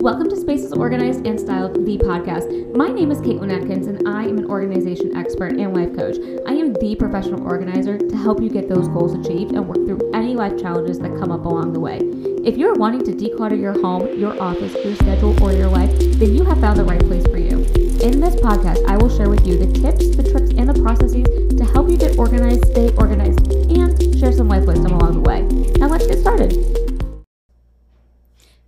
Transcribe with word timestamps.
Welcome 0.00 0.30
to 0.30 0.36
Spaces 0.36 0.72
Organized 0.72 1.26
and 1.26 1.38
Styled, 1.38 1.74
the 1.74 1.98
podcast. 1.98 2.74
My 2.74 2.88
name 2.88 3.10
is 3.10 3.18
Caitlin 3.18 3.52
Atkins, 3.52 3.86
and 3.86 4.08
I 4.08 4.22
am 4.22 4.38
an 4.38 4.46
organization 4.46 5.14
expert 5.14 5.58
and 5.58 5.76
life 5.76 5.94
coach. 5.94 6.16
I 6.46 6.54
am 6.54 6.72
the 6.72 6.96
professional 6.98 7.46
organizer 7.46 7.98
to 7.98 8.16
help 8.16 8.40
you 8.40 8.48
get 8.48 8.66
those 8.66 8.88
goals 8.88 9.12
achieved 9.12 9.52
and 9.52 9.68
work 9.68 9.76
through 9.76 10.10
any 10.14 10.34
life 10.34 10.58
challenges 10.58 10.98
that 11.00 11.18
come 11.18 11.30
up 11.30 11.44
along 11.44 11.74
the 11.74 11.80
way. 11.80 11.98
If 12.42 12.56
you're 12.56 12.72
wanting 12.72 13.04
to 13.04 13.12
declutter 13.12 13.60
your 13.60 13.78
home, 13.78 14.18
your 14.18 14.40
office, 14.40 14.72
your 14.82 14.94
schedule, 14.94 15.36
or 15.44 15.52
your 15.52 15.68
life, 15.68 15.92
then 16.16 16.34
you 16.34 16.44
have 16.44 16.60
found 16.60 16.78
the 16.78 16.84
right 16.84 17.04
place 17.04 17.26
for 17.26 17.36
you. 17.36 17.58
In 18.00 18.20
this 18.20 18.36
podcast, 18.36 18.82
I 18.88 18.96
will 18.96 19.14
share 19.14 19.28
with 19.28 19.46
you 19.46 19.58
the 19.58 19.70
tips, 19.70 20.16
the 20.16 20.22
tricks, 20.22 20.48
and 20.56 20.66
the 20.66 20.80
processes 20.80 21.26
to 21.58 21.64
help 21.74 21.90
you 21.90 21.98
get 21.98 22.16
organized, 22.16 22.64
stay 22.68 22.88
organized, 22.96 23.52
and 23.52 24.18
share 24.18 24.32
some 24.32 24.48
life 24.48 24.64
wisdom 24.64 24.92
along 24.92 25.22
the 25.22 25.28
way. 25.28 25.42
Now 25.78 25.88
let's 25.88 26.06
get 26.06 26.20
started. 26.20 26.56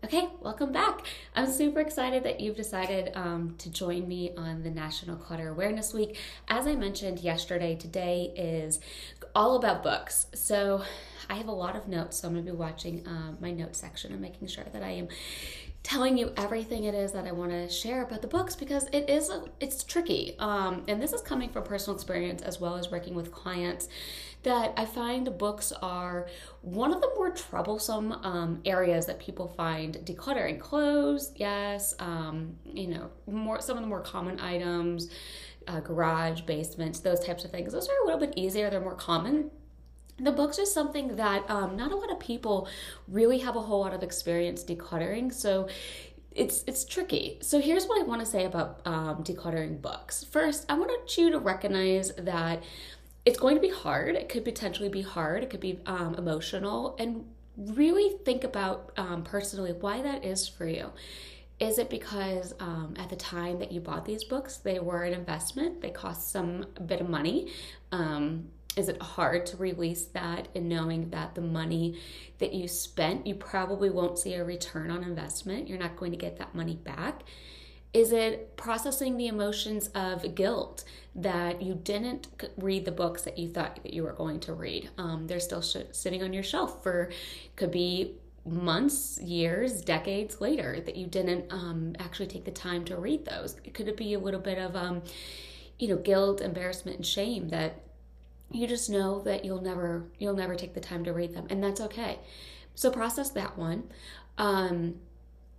Okay, 0.05 0.29
welcome 0.43 0.73
back. 0.73 1.07
I'm 1.35 1.51
super 1.63 1.79
excited 1.79 2.25
that 2.25 2.41
you've 2.41 2.57
decided 2.57 3.13
um, 3.15 3.55
to 3.57 3.71
join 3.71 4.09
me 4.09 4.33
on 4.37 4.65
the 4.65 4.71
National 4.71 5.15
Clutter 5.15 5.51
Awareness 5.51 5.95
Week. 5.95 6.19
As 6.49 6.67
I 6.67 6.75
mentioned 6.75 7.21
yesterday, 7.21 7.77
today 7.77 8.33
is 8.35 8.81
all 9.33 9.55
about 9.55 9.85
books. 9.85 10.27
So 10.35 10.83
I 11.31 11.35
have 11.35 11.47
a 11.47 11.53
lot 11.53 11.77
of 11.77 11.87
notes, 11.87 12.19
so 12.19 12.27
I'm 12.27 12.35
going 12.35 12.45
to 12.45 12.51
be 12.51 12.59
watching 12.59 13.05
um, 13.07 13.39
my 13.41 13.53
notes 13.53 13.79
section 13.79 14.11
and 14.11 14.21
making 14.21 14.49
sure 14.49 14.65
that 14.73 14.83
I 14.83 14.89
am 14.89 15.07
telling 15.85 16.19
you 16.19 16.33
everything 16.37 16.83
it 16.83 16.95
is 16.95 17.13
that 17.13 17.27
I 17.27 17.33
want 17.33 17.53
to 17.53 17.69
share 17.69 18.03
about 18.03 18.23
the 18.23 18.29
books 18.29 18.57
because 18.57 18.89
it 18.93 19.09
is 19.09 19.31
a, 19.31 19.45
it's 19.61 19.85
tricky. 19.85 20.35
Um, 20.41 20.83
and 20.89 21.01
this 21.01 21.13
is 21.13 21.21
coming 21.21 21.49
from 21.49 21.63
personal 21.63 21.95
experience 21.95 22.43
as 22.43 22.61
well 22.61 22.75
as 22.75 22.91
working 22.91 23.15
with 23.15 23.31
clients 23.31 23.89
that 24.43 24.73
I 24.77 24.85
find 24.85 25.37
books 25.39 25.73
are 25.83 26.27
one 26.63 26.93
of 26.93 27.01
the 27.01 27.11
more 27.15 27.31
troublesome 27.31 28.13
um, 28.13 28.61
areas 28.65 29.07
that 29.07 29.19
people 29.19 29.49
find 29.49 29.97
decluttering. 30.05 30.59
Clothes, 30.59 31.33
yes, 31.37 31.95
um, 31.99 32.57
you 32.65 32.89
know, 32.89 33.11
more 33.27 33.61
some 33.61 33.77
of 33.77 33.83
the 33.83 33.89
more 33.89 34.01
common 34.01 34.41
items, 34.41 35.11
uh, 35.69 35.81
garage, 35.81 36.43
basements, 36.43 37.01
those 37.01 37.25
types 37.25 37.45
of 37.45 37.51
things. 37.51 37.73
Those 37.73 37.89
are 37.89 38.03
a 38.03 38.07
little 38.07 38.21
bit 38.21 38.35
easier. 38.37 38.69
They're 38.71 38.81
more 38.81 38.95
common 38.95 39.51
the 40.19 40.33
books 40.33 40.59
are 40.59 40.67
something 40.67 41.17
that 41.17 41.49
um, 41.51 41.77
not 41.77 41.91
a 41.91 41.97
lot 41.97 42.11
of 42.11 42.21
people 42.21 42.69
really 43.09 43.39
have 43.39 43.57
a 43.57 43.61
whole 43.61 43.81
lot 43.81 43.95
of 43.95 44.03
experience 44.03 44.63
decluttering 44.63 45.33
so 45.33 45.69
it's 46.31 46.65
it's 46.67 46.85
tricky 46.85 47.39
so 47.41 47.61
here's 47.61 47.87
what 47.87 48.01
i 48.01 48.05
want 48.05 48.21
to 48.21 48.27
say 48.27 48.45
about 48.45 48.81
um, 48.85 49.23
decluttering 49.25 49.81
books 49.81 50.25
first 50.25 50.65
i 50.69 50.75
want 50.75 51.17
you 51.17 51.31
to 51.31 51.39
recognize 51.39 52.13
that 52.17 52.63
it's 53.25 53.39
going 53.39 53.55
to 53.55 53.61
be 53.61 53.71
hard. 53.71 54.17
It 54.17 54.29
could 54.29 54.45
potentially 54.45 54.89
be 54.89 55.03
hard. 55.03 55.43
It 55.43 55.51
could 55.51 55.61
be 55.61 55.81
um, 55.87 56.15
emotional. 56.17 56.97
And 56.99 57.25
really 57.57 58.17
think 58.25 58.45
about 58.45 58.93
um, 58.97 59.23
personally 59.23 59.73
why 59.73 60.03
that 60.03 60.25
is 60.25 60.49
for 60.49 60.67
you. 60.67 60.91
Is 61.61 61.79
it 61.79 61.91
because 61.91 62.55
um, 62.59 62.95
at 62.99 63.09
the 63.09 63.17
time 63.17 63.61
that 63.61 63.71
you 63.71 63.81
bought 63.81 64.05
these 64.05 64.25
books, 64.25 64.57
they 64.57 64.81
were 64.81 65.05
an 65.05 65.13
investment? 65.13 65.81
They 65.81 65.91
cost 65.91 66.31
some 66.31 66.67
bit 66.87 67.01
of 67.01 67.09
money. 67.09 67.53
Um, 67.93 68.49
is 68.77 68.89
it 68.89 69.01
hard 69.01 69.47
to 69.47 69.57
release 69.59 70.07
that 70.07 70.49
and 70.55 70.69
knowing 70.69 71.11
that 71.11 71.35
the 71.35 71.43
money 71.43 72.01
that 72.39 72.55
you 72.55 72.67
spent, 72.67 73.27
you 73.27 73.35
probably 73.35 73.91
won't 73.91 74.19
see 74.19 74.35
a 74.35 74.45
return 74.45 74.91
on 74.91 75.05
investment? 75.05 75.69
You're 75.69 75.79
not 75.79 75.97
going 75.97 76.11
to 76.11 76.17
get 76.17 76.39
that 76.39 76.55
money 76.55 76.75
back. 76.75 77.23
Is 77.93 78.13
it 78.13 78.57
processing 78.57 79.17
the 79.17 79.27
emotions 79.27 79.89
of 79.89 80.35
guilt 80.35 80.85
that 81.15 81.61
you 81.61 81.75
didn't 81.75 82.29
read 82.57 82.87
the 82.87 82.93
books 82.93 83.23
that 83.23 83.39
you 83.39 83.49
thought 83.49 83.81
that 83.83 83.93
you 83.93 84.03
were 84.03 84.15
going 84.15 84.41
to 84.41 84.55
read? 84.55 84.91
Um, 84.97 85.27
they're 85.27 85.41
still 85.41 85.61
sh- 85.61 85.77
sitting 85.93 86.23
on 86.23 86.33
your 86.33 86.43
shelf 86.43 86.83
for, 86.83 87.11
could 87.55 87.71
be 87.71 88.17
months, 88.47 89.21
years, 89.21 89.83
decades 89.83 90.41
later 90.41 90.81
that 90.81 90.97
you 90.97 91.07
didn't 91.07 91.53
um, 91.53 91.95
actually 91.99 92.27
take 92.29 92.45
the 92.45 92.51
time 92.51 92.85
to 92.87 92.97
read 92.97 93.27
those. 93.27 93.57
Could 93.75 93.89
it 93.89 93.97
be 93.97 94.15
a 94.15 94.19
little 94.19 94.41
bit 94.41 94.59
of, 94.59 94.75
um, 94.75 95.03
you 95.79 95.89
know, 95.89 95.97
guilt, 95.97 96.41
embarrassment, 96.41 96.97
and 96.97 97.07
shame 97.07 97.51
that 97.51 97.83
you 98.51 98.67
just 98.67 98.91
know 98.91 99.21
that 99.23 99.45
you'll 99.45 99.63
never 99.63 100.05
you'll 100.19 100.35
never 100.35 100.55
take 100.55 100.75
the 100.75 100.81
time 100.81 101.05
to 101.05 101.13
read 101.13 101.35
them, 101.35 101.47
and 101.51 101.63
that's 101.63 101.81
okay. 101.81 102.19
So 102.75 102.91
process 102.91 103.31
that 103.31 103.57
one. 103.57 103.85
Um, 104.39 104.97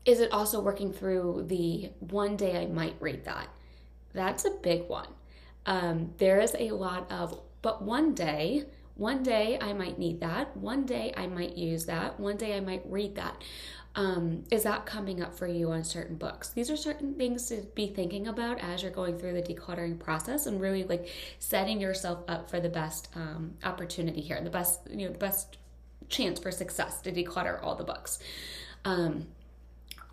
is 0.06 0.20
it 0.20 0.32
also 0.32 0.60
working 0.60 0.92
through 0.92 1.46
the 1.48 1.92
one 2.00 2.36
day 2.36 2.62
I 2.62 2.66
might 2.66 2.96
read 3.00 3.26
that? 3.26 3.48
That's 4.14 4.46
a 4.46 4.52
big 4.52 4.88
one. 4.88 5.08
Um, 5.66 6.14
there 6.18 6.40
is 6.40 6.56
a 6.60 6.72
lot 6.72 7.12
of, 7.12 7.40
but 7.62 7.82
one 7.82 8.14
day, 8.14 8.66
one 8.96 9.24
day 9.24 9.58
I 9.62 9.74
might 9.74 9.98
need 9.98 10.20
that. 10.20 10.56
One 10.58 10.86
day 10.86 11.14
I 11.16 11.28
might 11.28 11.58
use 11.58 11.86
that. 11.86 12.20
One 12.20 12.38
day 12.38 12.56
I 12.56 12.60
might 12.60 12.84
read 12.86 13.16
that. 13.16 13.42
Um, 13.96 14.44
is 14.52 14.64
that 14.64 14.86
coming 14.88 15.22
up 15.22 15.38
for 15.38 15.48
you 15.48 15.72
on 15.72 15.84
certain 15.84 16.16
books? 16.16 16.50
These 16.50 16.72
are 16.72 16.78
certain 16.78 17.14
things 17.14 17.46
to 17.50 17.66
be 17.76 17.88
thinking 17.88 18.28
about 18.28 18.60
as 18.60 18.82
you're 18.82 18.92
going 18.92 19.20
through 19.20 19.34
the 19.34 19.42
decluttering 19.42 20.00
process 20.00 20.48
and 20.48 20.60
really 20.60 20.84
like 20.84 21.10
setting 21.38 21.80
yourself 21.80 22.20
up 22.28 22.50
for 22.50 22.60
the 22.60 22.70
best 22.70 23.10
um, 23.16 23.54
opportunity 23.64 24.22
here, 24.22 24.42
the 24.42 24.50
best, 24.50 24.82
you 24.90 25.06
know, 25.06 25.12
the 25.12 25.20
best 25.20 25.58
chance 26.10 26.40
for 26.40 26.52
success 26.52 27.02
to 27.02 27.12
declutter 27.12 27.62
all 27.64 27.76
the 27.76 27.84
books. 27.84 28.18
Um, 28.84 29.28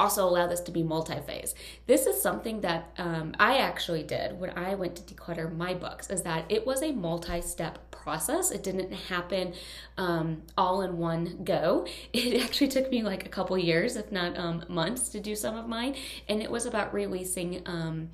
also 0.01 0.27
allow 0.27 0.47
this 0.47 0.61
to 0.61 0.73
be 0.73 0.83
multi-phase. 0.83 1.55
This 1.87 2.07
is 2.07 2.21
something 2.21 2.63
that 2.63 2.91
um, 2.97 3.35
I 3.39 3.59
actually 3.59 4.03
did 4.03 4.41
when 4.41 4.51
I 4.51 4.75
went 4.75 4.97
to 4.97 5.03
declutter 5.03 5.55
my 5.55 5.75
books. 5.75 6.09
Is 6.09 6.23
that 6.23 6.47
it 6.49 6.67
was 6.67 6.83
a 6.83 6.93
multi-step 6.93 7.91
process. 7.91 8.51
It 8.51 8.63
didn't 8.63 8.93
happen 8.93 9.53
um, 9.99 10.43
all 10.57 10.81
in 10.81 10.97
one 10.97 11.45
go. 11.45 11.87
It 12.13 12.43
actually 12.43 12.69
took 12.69 12.91
me 12.91 13.03
like 13.03 13.27
a 13.27 13.29
couple 13.29 13.57
years, 13.59 13.97
if 13.97 14.11
not 14.11 14.37
um, 14.39 14.65
months, 14.69 15.11
to 15.11 15.21
do 15.21 15.37
some 15.37 15.57
of 15.57 15.69
mine, 15.69 15.95
and 16.29 16.43
it 16.43 16.51
was 16.51 16.67
about 16.67 16.93
releasing 16.93 17.63
um, 17.67 18.11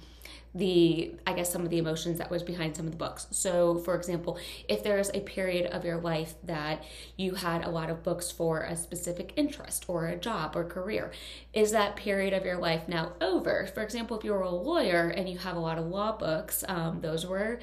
the 0.57 1.15
i 1.27 1.33
guess 1.35 1.53
some 1.53 1.63
of 1.63 1.71
the 1.71 1.79
emotions 1.79 2.19
that 2.19 2.31
was 2.31 2.43
behind 2.43 2.75
some 2.75 2.87
of 2.87 2.93
the 2.93 2.99
books. 2.99 3.27
So 3.31 3.79
for 3.79 3.95
example 3.95 4.39
if 4.69 4.83
there's 4.83 5.11
a 5.11 5.21
period 5.21 5.71
of 5.73 5.85
your 5.85 5.99
life 5.99 6.35
that 6.45 6.83
you 7.17 7.35
had 7.35 7.65
a 7.65 7.69
lot 7.69 7.91
of 7.91 8.03
books 8.03 8.31
for 8.31 8.63
a 8.63 8.75
specific 8.75 9.33
interest 9.37 9.85
or 9.89 10.07
a 10.07 10.17
job 10.17 10.57
or 10.57 10.65
career 10.65 11.13
is 11.53 11.73
that 11.73 11.97
period 11.97 12.33
of 12.33 12.45
your 12.45 12.57
life 12.57 12.89
now 12.89 13.13
over? 13.21 13.69
For 13.75 13.83
example 13.83 14.17
if 14.19 14.25
you 14.25 14.33
were 14.33 14.41
a 14.41 14.51
lawyer 14.51 15.09
and 15.09 15.29
you 15.29 15.39
have 15.39 15.57
a 15.57 15.61
lot 15.61 15.79
of 15.79 15.87
law 15.87 16.17
books 16.17 16.65
um, 16.69 17.01
those 17.01 17.27
were 17.27 17.61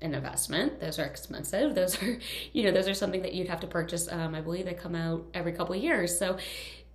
an 0.00 0.14
investment. 0.14 0.80
Those 0.80 0.98
are 0.98 1.04
expensive. 1.04 1.74
Those 1.82 2.02
are 2.02 2.18
you 2.52 2.64
know 2.64 2.72
those 2.72 2.88
are 2.88 2.94
something 2.94 3.22
that 3.22 3.34
you'd 3.34 3.48
have 3.48 3.60
to 3.60 3.68
purchase 3.68 4.10
um, 4.10 4.34
i 4.34 4.40
believe 4.40 4.64
they 4.64 4.74
come 4.74 4.96
out 4.96 5.24
every 5.32 5.52
couple 5.52 5.76
of 5.76 5.82
years. 5.82 6.18
So 6.18 6.38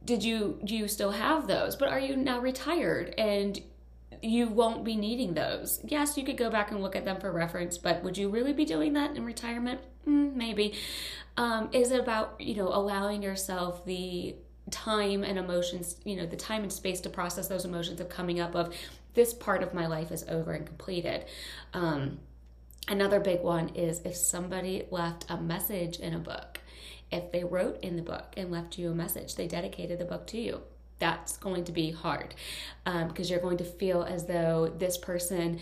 did 0.03 0.23
you 0.23 0.59
do 0.63 0.75
you 0.75 0.87
still 0.87 1.11
have 1.11 1.47
those? 1.47 1.75
But 1.75 1.87
are 1.89 1.99
you 1.99 2.15
now 2.17 2.39
retired? 2.39 3.15
And 3.17 3.61
you 4.21 4.47
won't 4.47 4.83
be 4.83 4.95
needing 4.95 5.33
those. 5.33 5.79
Yes, 5.83 6.17
you 6.17 6.23
could 6.23 6.37
go 6.37 6.49
back 6.49 6.71
and 6.71 6.81
look 6.81 6.95
at 6.95 7.05
them 7.05 7.19
for 7.19 7.31
reference, 7.31 7.77
but 7.77 8.03
would 8.03 8.17
you 8.17 8.29
really 8.29 8.53
be 8.53 8.65
doing 8.65 8.93
that 8.93 9.15
in 9.15 9.25
retirement? 9.25 9.81
Mm, 10.07 10.35
maybe. 10.35 10.73
Um, 11.35 11.69
is 11.71 11.91
it 11.91 11.99
about, 11.99 12.39
you 12.39 12.55
know, 12.55 12.67
allowing 12.67 13.21
yourself 13.21 13.85
the 13.85 14.35
time 14.71 15.23
and 15.23 15.37
emotions, 15.37 15.97
you 16.03 16.15
know, 16.15 16.25
the 16.25 16.35
time 16.35 16.63
and 16.63 16.73
space 16.73 17.01
to 17.01 17.09
process 17.09 17.47
those 17.47 17.65
emotions 17.65 18.01
of 18.01 18.09
coming 18.09 18.39
up 18.39 18.55
of 18.55 18.75
this 19.13 19.33
part 19.33 19.63
of 19.63 19.73
my 19.73 19.87
life 19.87 20.11
is 20.11 20.25
over 20.27 20.51
and 20.53 20.65
completed. 20.65 21.25
Um, 21.73 22.19
another 22.87 23.19
big 23.19 23.41
one 23.41 23.69
is 23.69 24.01
if 24.05 24.15
somebody 24.15 24.85
left 24.91 25.25
a 25.29 25.37
message 25.37 25.97
in 25.97 26.13
a 26.13 26.19
book, 26.19 26.59
if 27.11 27.31
they 27.31 27.43
wrote 27.43 27.81
in 27.81 27.95
the 27.95 28.01
book 28.01 28.33
and 28.35 28.51
left 28.51 28.77
you 28.77 28.91
a 28.91 28.95
message, 28.95 29.35
they 29.35 29.47
dedicated 29.47 29.99
the 29.99 30.05
book 30.05 30.27
to 30.27 30.39
you 30.39 30.61
that's 30.99 31.37
going 31.37 31.63
to 31.65 31.71
be 31.71 31.91
hard 31.91 32.33
because 32.85 33.29
um, 33.29 33.31
you're 33.31 33.39
going 33.39 33.57
to 33.57 33.63
feel 33.63 34.03
as 34.03 34.25
though 34.25 34.73
this 34.77 34.97
person 34.97 35.59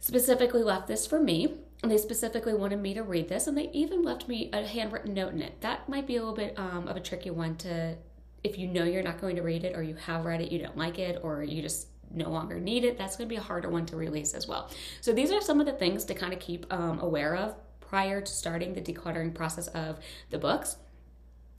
specifically 0.00 0.62
left 0.62 0.86
this 0.88 1.06
for 1.06 1.20
me 1.20 1.54
and 1.82 1.92
they 1.92 1.98
specifically 1.98 2.54
wanted 2.54 2.80
me 2.80 2.94
to 2.94 3.02
read 3.02 3.28
this 3.28 3.46
and 3.46 3.56
they 3.56 3.70
even 3.72 4.02
left 4.02 4.28
me 4.28 4.50
a 4.52 4.66
handwritten 4.66 5.14
note 5.14 5.32
in 5.32 5.42
it. 5.42 5.60
That 5.60 5.88
might 5.88 6.06
be 6.06 6.16
a 6.16 6.20
little 6.20 6.34
bit 6.34 6.58
um, 6.58 6.88
of 6.88 6.96
a 6.96 7.00
tricky 7.00 7.30
one 7.30 7.56
to 7.56 7.96
if 8.42 8.58
you 8.58 8.68
know 8.68 8.84
you're 8.84 9.02
not 9.02 9.20
going 9.20 9.36
to 9.36 9.42
read 9.42 9.64
it 9.64 9.76
or 9.76 9.82
you 9.82 9.94
have 9.94 10.24
read 10.24 10.40
it 10.40 10.52
you 10.52 10.58
don't 10.60 10.76
like 10.76 10.98
it 10.98 11.18
or 11.22 11.42
you 11.42 11.60
just 11.60 11.88
no 12.12 12.30
longer 12.30 12.60
need 12.60 12.84
it 12.84 12.96
that's 12.96 13.16
going 13.16 13.28
to 13.28 13.32
be 13.32 13.36
a 13.36 13.42
harder 13.42 13.68
one 13.68 13.84
to 13.86 13.96
release 13.96 14.34
as 14.34 14.46
well. 14.46 14.70
So 15.00 15.12
these 15.12 15.32
are 15.32 15.40
some 15.40 15.60
of 15.60 15.66
the 15.66 15.72
things 15.72 16.04
to 16.04 16.14
kind 16.14 16.32
of 16.32 16.38
keep 16.38 16.72
um, 16.72 17.00
aware 17.00 17.36
of 17.36 17.56
prior 17.80 18.20
to 18.20 18.32
starting 18.32 18.74
the 18.74 18.80
decluttering 18.80 19.34
process 19.34 19.68
of 19.68 19.98
the 20.30 20.38
books 20.38 20.76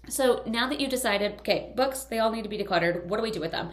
so 0.10 0.44
now 0.46 0.68
that 0.70 0.80
you 0.80 0.88
decided, 0.88 1.40
okay, 1.40 1.72
books, 1.76 2.04
they 2.04 2.20
all 2.20 2.32
need 2.32 2.44
to 2.44 2.50
be 2.50 2.58
decluttered. 2.58 3.06
What 3.06 3.18
do 3.18 3.24
we 3.24 3.32
do 3.32 3.40
with 3.40 3.52
them? 3.52 3.72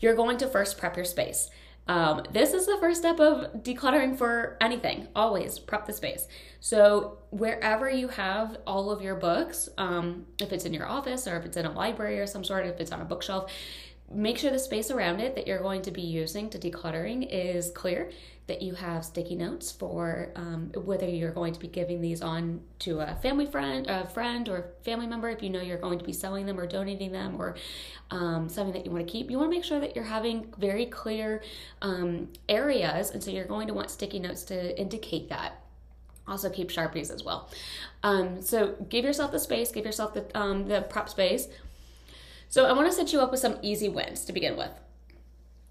You're 0.00 0.14
going 0.14 0.38
to 0.38 0.46
first 0.46 0.78
prep 0.78 0.96
your 0.96 1.04
space. 1.04 1.50
Um, 1.86 2.22
this 2.30 2.52
is 2.52 2.66
the 2.66 2.76
first 2.78 3.00
step 3.00 3.18
of 3.18 3.64
decluttering 3.64 4.16
for 4.16 4.56
anything. 4.60 5.08
Always 5.16 5.58
prep 5.58 5.86
the 5.86 5.92
space. 5.92 6.28
So 6.60 7.18
wherever 7.30 7.90
you 7.90 8.08
have 8.08 8.58
all 8.66 8.90
of 8.90 9.02
your 9.02 9.16
books, 9.16 9.68
um, 9.76 10.26
if 10.40 10.52
it's 10.52 10.64
in 10.64 10.72
your 10.72 10.86
office 10.86 11.26
or 11.26 11.36
if 11.36 11.44
it's 11.44 11.56
in 11.56 11.66
a 11.66 11.72
library 11.72 12.20
or 12.20 12.26
some 12.26 12.44
sort, 12.44 12.66
if 12.66 12.78
it's 12.80 12.92
on 12.92 13.00
a 13.00 13.04
bookshelf, 13.04 13.50
make 14.12 14.38
sure 14.38 14.50
the 14.50 14.58
space 14.58 14.90
around 14.90 15.20
it 15.20 15.34
that 15.36 15.46
you're 15.46 15.60
going 15.60 15.82
to 15.82 15.90
be 15.90 16.02
using 16.02 16.50
to 16.50 16.58
decluttering 16.58 17.26
is 17.30 17.70
clear 17.70 18.10
that 18.50 18.62
you 18.62 18.74
have 18.74 19.04
sticky 19.04 19.36
notes 19.36 19.70
for 19.70 20.32
um, 20.34 20.72
whether 20.74 21.08
you're 21.08 21.30
going 21.30 21.52
to 21.52 21.60
be 21.60 21.68
giving 21.68 22.00
these 22.00 22.20
on 22.20 22.60
to 22.80 22.98
a 22.98 23.14
family 23.22 23.46
friend 23.46 23.86
a 23.88 24.04
friend 24.08 24.48
or 24.48 24.72
family 24.82 25.06
member 25.06 25.30
if 25.30 25.40
you 25.40 25.48
know 25.48 25.60
you're 25.60 25.78
going 25.78 26.00
to 26.00 26.04
be 26.04 26.12
selling 26.12 26.46
them 26.46 26.58
or 26.58 26.66
donating 26.66 27.12
them 27.12 27.40
or 27.40 27.54
um, 28.10 28.48
something 28.48 28.72
that 28.72 28.84
you 28.84 28.90
want 28.90 29.06
to 29.06 29.10
keep 29.10 29.30
you 29.30 29.38
want 29.38 29.48
to 29.48 29.56
make 29.56 29.64
sure 29.64 29.78
that 29.78 29.94
you're 29.94 30.04
having 30.04 30.52
very 30.58 30.86
clear 30.86 31.44
um, 31.82 32.28
areas 32.48 33.10
and 33.10 33.22
so 33.22 33.30
you're 33.30 33.44
going 33.44 33.68
to 33.68 33.74
want 33.74 33.88
sticky 33.88 34.18
notes 34.18 34.42
to 34.42 34.76
indicate 34.80 35.28
that. 35.28 35.62
Also 36.26 36.50
keep 36.50 36.70
sharpies 36.70 37.12
as 37.12 37.22
well. 37.22 37.50
Um, 38.02 38.42
so 38.42 38.74
give 38.88 39.04
yourself 39.04 39.30
the 39.30 39.38
space 39.38 39.70
give 39.70 39.84
yourself 39.84 40.12
the, 40.12 40.26
um, 40.36 40.66
the 40.66 40.82
prep 40.82 41.08
space 41.08 41.46
so 42.50 42.66
I 42.66 42.72
want 42.72 42.88
to 42.88 42.92
set 42.92 43.12
you 43.12 43.20
up 43.20 43.30
with 43.30 43.40
some 43.40 43.58
easy 43.62 43.88
wins 43.88 44.24
to 44.24 44.32
begin 44.32 44.56
with. 44.56 44.72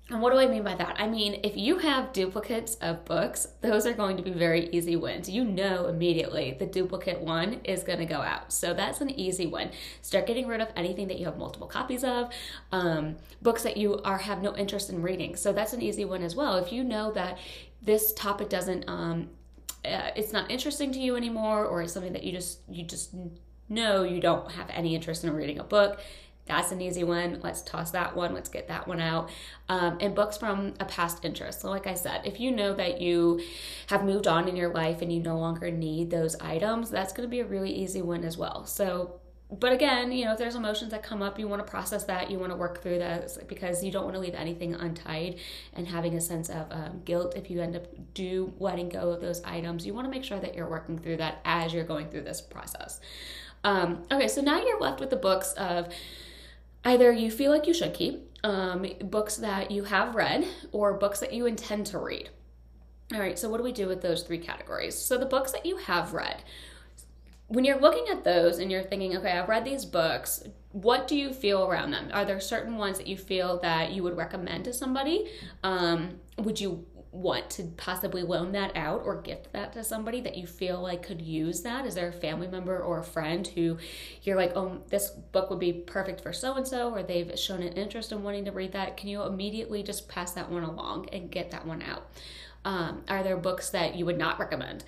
And 0.09 0.21
what 0.21 0.31
do 0.31 0.39
I 0.39 0.47
mean 0.47 0.63
by 0.63 0.73
that? 0.75 0.95
I 0.97 1.07
mean, 1.07 1.41
if 1.43 1.55
you 1.55 1.77
have 1.79 2.13
duplicates 2.13 2.75
of 2.75 3.05
books, 3.05 3.47
those 3.61 3.85
are 3.85 3.93
going 3.93 4.17
to 4.17 4.23
be 4.23 4.31
very 4.31 4.67
easy 4.69 4.95
wins. 4.95 5.29
You 5.29 5.43
know 5.43 5.87
immediately 5.87 6.55
the 6.57 6.65
duplicate 6.65 7.19
one 7.19 7.59
is 7.65 7.83
going 7.83 7.99
to 7.99 8.05
go 8.05 8.21
out. 8.21 8.51
So 8.53 8.73
that's 8.73 9.01
an 9.01 9.11
easy 9.11 9.45
one. 9.45 9.71
Start 10.01 10.25
getting 10.25 10.47
rid 10.47 10.61
of 10.61 10.69
anything 10.75 11.09
that 11.09 11.19
you 11.19 11.25
have 11.25 11.37
multiple 11.37 11.67
copies 11.67 12.05
of, 12.05 12.31
um, 12.71 13.17
books 13.41 13.61
that 13.63 13.77
you 13.77 14.01
are 14.03 14.17
have 14.17 14.41
no 14.41 14.55
interest 14.55 14.89
in 14.89 15.01
reading. 15.01 15.35
So 15.35 15.51
that's 15.51 15.73
an 15.73 15.81
easy 15.81 16.05
one 16.05 16.23
as 16.23 16.33
well. 16.33 16.55
If 16.55 16.71
you 16.71 16.83
know 16.83 17.11
that 17.11 17.37
this 17.81 18.13
topic 18.13 18.49
doesn't, 18.49 18.85
um, 18.87 19.29
uh, 19.85 20.11
it's 20.15 20.33
not 20.33 20.49
interesting 20.49 20.93
to 20.93 20.99
you 20.99 21.17
anymore, 21.17 21.65
or 21.65 21.81
it's 21.81 21.93
something 21.93 22.13
that 22.13 22.23
you 22.23 22.31
just 22.31 22.61
you 22.69 22.83
just 22.83 23.13
know 23.69 24.03
you 24.03 24.19
don't 24.19 24.51
have 24.53 24.69
any 24.71 24.95
interest 24.95 25.23
in 25.23 25.31
reading 25.31 25.59
a 25.59 25.63
book 25.63 25.99
that's 26.49 26.71
an 26.71 26.81
easy 26.81 27.03
one. 27.03 27.39
Let's 27.41 27.61
toss 27.61 27.91
that 27.91 28.15
one. 28.15 28.33
Let's 28.33 28.49
get 28.49 28.67
that 28.67 28.87
one 28.87 28.99
out. 28.99 29.29
Um, 29.69 29.97
and 30.01 30.15
books 30.15 30.35
from 30.35 30.73
a 30.79 30.85
past 30.85 31.23
interest. 31.23 31.61
So, 31.61 31.69
like 31.69 31.87
I 31.87 31.93
said, 31.93 32.21
if 32.25 32.39
you 32.39 32.51
know 32.51 32.73
that 32.73 32.99
you 32.99 33.39
have 33.87 34.03
moved 34.03 34.27
on 34.27 34.47
in 34.47 34.55
your 34.55 34.73
life 34.73 35.01
and 35.01 35.13
you 35.13 35.21
no 35.21 35.37
longer 35.37 35.69
need 35.69 36.09
those 36.09 36.35
items, 36.41 36.89
that's 36.89 37.13
going 37.13 37.27
to 37.27 37.29
be 37.29 37.39
a 37.39 37.45
really 37.45 37.71
easy 37.71 38.01
one 38.01 38.23
as 38.23 38.35
well. 38.35 38.65
So, 38.65 39.21
but 39.51 39.71
again, 39.71 40.11
you 40.11 40.25
know, 40.25 40.33
if 40.33 40.39
there's 40.39 40.55
emotions 40.55 40.91
that 40.91 41.03
come 41.03 41.21
up, 41.21 41.39
you 41.39 41.47
want 41.47 41.63
to 41.65 41.69
process 41.69 42.03
that, 42.05 42.31
you 42.31 42.39
want 42.39 42.51
to 42.51 42.55
work 42.55 42.81
through 42.81 42.99
that 42.99 43.47
because 43.47 43.83
you 43.83 43.91
don't 43.91 44.03
want 44.03 44.15
to 44.15 44.19
leave 44.19 44.35
anything 44.35 44.73
untied 44.73 45.37
and 45.73 45.87
having 45.87 46.15
a 46.15 46.21
sense 46.21 46.49
of 46.49 46.67
um, 46.71 47.01
guilt 47.05 47.33
if 47.35 47.49
you 47.49 47.61
end 47.61 47.75
up 47.75 47.87
do 48.13 48.53
letting 48.59 48.89
go 48.89 49.09
of 49.09 49.21
those 49.21 49.41
items. 49.43 49.85
You 49.85 49.93
want 49.93 50.05
to 50.05 50.11
make 50.11 50.23
sure 50.23 50.39
that 50.39 50.55
you're 50.55 50.69
working 50.69 50.97
through 50.97 51.17
that 51.17 51.41
as 51.45 51.73
you're 51.73 51.83
going 51.83 52.09
through 52.09 52.23
this 52.23 52.41
process. 52.41 52.99
Um, 53.63 54.03
okay, 54.11 54.27
so 54.27 54.41
now 54.41 54.63
you're 54.63 54.79
left 54.79 54.99
with 54.99 55.09
the 55.09 55.15
books 55.15 55.53
of 55.53 55.91
either 56.83 57.11
you 57.11 57.29
feel 57.31 57.51
like 57.51 57.67
you 57.67 57.73
should 57.73 57.93
keep, 57.93 58.29
um, 58.43 58.85
books 59.01 59.37
that 59.37 59.71
you 59.71 59.83
have 59.83 60.15
read, 60.15 60.45
or 60.71 60.93
books 60.93 61.19
that 61.19 61.33
you 61.33 61.45
intend 61.45 61.85
to 61.87 61.99
read. 61.99 62.29
All 63.13 63.19
right, 63.19 63.39
so 63.39 63.49
what 63.49 63.57
do 63.57 63.63
we 63.63 63.71
do 63.71 63.87
with 63.87 64.01
those 64.01 64.23
three 64.23 64.37
categories? 64.37 64.95
So 64.95 65.17
the 65.17 65.25
books 65.25 65.51
that 65.51 65.65
you 65.65 65.77
have 65.77 66.13
read, 66.13 66.43
when 67.47 67.65
you're 67.65 67.79
looking 67.79 68.05
at 68.09 68.23
those 68.23 68.59
and 68.59 68.71
you're 68.71 68.83
thinking, 68.83 69.17
okay, 69.17 69.31
I've 69.31 69.49
read 69.49 69.65
these 69.65 69.83
books, 69.83 70.43
what 70.71 71.07
do 71.07 71.15
you 71.15 71.33
feel 71.33 71.65
around 71.65 71.89
them? 71.89 72.09
Are 72.13 72.23
there 72.23 72.39
certain 72.39 72.77
ones 72.77 72.99
that 72.99 73.07
you 73.07 73.17
feel 73.17 73.59
that 73.61 73.91
you 73.91 74.03
would 74.03 74.15
recommend 74.15 74.65
to 74.65 74.73
somebody? 74.73 75.31
Um, 75.63 76.19
would 76.37 76.61
you 76.61 76.85
want 77.11 77.49
to 77.49 77.63
possibly 77.75 78.21
loan 78.21 78.51
that 78.51 78.75
out 78.75 79.01
or 79.03 79.21
gift 79.21 79.51
that 79.53 79.73
to 79.73 79.83
somebody 79.83 80.21
that 80.21 80.37
you 80.37 80.45
feel 80.45 80.79
like 80.79 81.01
could 81.01 81.21
use 81.21 81.61
that? 81.61 81.85
Is 81.85 81.95
there 81.95 82.09
a 82.09 82.13
family 82.13 82.47
member 82.47 82.79
or 82.79 82.99
a 82.99 83.03
friend 83.03 83.47
who 83.47 83.77
you're 84.21 84.37
like, 84.37 84.55
oh, 84.55 84.81
this 84.89 85.09
book 85.09 85.49
would 85.49 85.59
be 85.59 85.73
perfect 85.73 86.21
for 86.21 86.31
so 86.31 86.53
and 86.53 86.67
so, 86.67 86.91
or 86.91 87.01
they've 87.01 87.37
shown 87.37 87.63
an 87.63 87.73
interest 87.73 88.11
in 88.11 88.21
wanting 88.21 88.45
to 88.45 88.51
read 88.51 88.73
that? 88.73 88.97
Can 88.97 89.09
you 89.09 89.23
immediately 89.23 89.81
just 89.81 90.07
pass 90.07 90.33
that 90.33 90.51
one 90.51 90.63
along 90.63 91.09
and 91.11 91.31
get 91.31 91.51
that 91.51 91.65
one 91.65 91.81
out? 91.81 92.07
Um, 92.63 93.03
are 93.07 93.23
there 93.23 93.37
books 93.37 93.69
that 93.71 93.95
you 93.95 94.05
would 94.05 94.17
not 94.17 94.39
recommend? 94.39 94.83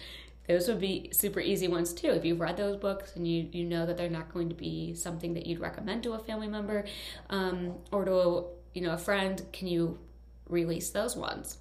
Those 0.47 0.67
would 0.67 0.81
be 0.81 1.09
super 1.13 1.39
easy 1.39 1.67
ones 1.67 1.93
too. 1.93 2.09
If 2.09 2.25
you've 2.25 2.39
read 2.39 2.57
those 2.57 2.75
books 2.75 3.15
and 3.15 3.27
you, 3.27 3.47
you 3.51 3.63
know 3.63 3.85
that 3.85 3.97
they're 3.97 4.09
not 4.09 4.33
going 4.33 4.49
to 4.49 4.55
be 4.55 4.93
something 4.93 5.33
that 5.35 5.45
you'd 5.45 5.59
recommend 5.59 6.03
to 6.03 6.13
a 6.13 6.19
family 6.19 6.47
member 6.47 6.85
um, 7.29 7.75
or 7.91 8.05
to 8.05 8.13
a, 8.13 8.43
you 8.73 8.81
know 8.81 8.91
a 8.91 8.97
friend, 8.97 9.41
can 9.53 9.67
you 9.67 9.97
release 10.49 10.89
those 10.89 11.15
ones? 11.15 11.57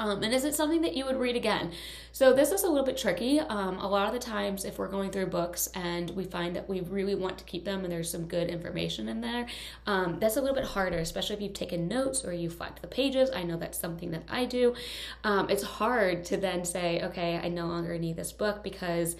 Um, 0.00 0.22
and 0.22 0.32
is 0.32 0.44
it 0.44 0.54
something 0.54 0.80
that 0.80 0.96
you 0.96 1.04
would 1.04 1.18
read 1.18 1.36
again? 1.36 1.72
So 2.10 2.32
this 2.32 2.52
is 2.52 2.62
a 2.62 2.68
little 2.68 2.86
bit 2.86 2.96
tricky. 2.96 3.38
Um, 3.38 3.76
a 3.78 3.86
lot 3.86 4.06
of 4.06 4.14
the 4.14 4.18
times, 4.18 4.64
if 4.64 4.78
we're 4.78 4.88
going 4.88 5.10
through 5.10 5.26
books 5.26 5.68
and 5.74 6.08
we 6.10 6.24
find 6.24 6.56
that 6.56 6.66
we 6.70 6.80
really 6.80 7.14
want 7.14 7.36
to 7.36 7.44
keep 7.44 7.66
them 7.66 7.84
and 7.84 7.92
there's 7.92 8.10
some 8.10 8.24
good 8.24 8.48
information 8.48 9.10
in 9.10 9.20
there, 9.20 9.46
um, 9.86 10.18
that's 10.18 10.38
a 10.38 10.40
little 10.40 10.56
bit 10.56 10.64
harder, 10.64 10.96
especially 10.96 11.36
if 11.36 11.42
you've 11.42 11.52
taken 11.52 11.86
notes 11.86 12.24
or 12.24 12.32
you 12.32 12.48
flagged 12.48 12.80
the 12.80 12.88
pages. 12.88 13.30
I 13.30 13.42
know 13.42 13.58
that's 13.58 13.78
something 13.78 14.10
that 14.12 14.22
I 14.26 14.46
do. 14.46 14.74
Um, 15.22 15.50
it's 15.50 15.62
hard 15.62 16.24
to 16.26 16.38
then 16.38 16.64
say, 16.64 17.02
okay, 17.02 17.36
I 17.36 17.48
no 17.48 17.66
longer 17.66 17.98
need 17.98 18.16
this 18.16 18.32
book 18.32 18.64
because 18.64 19.16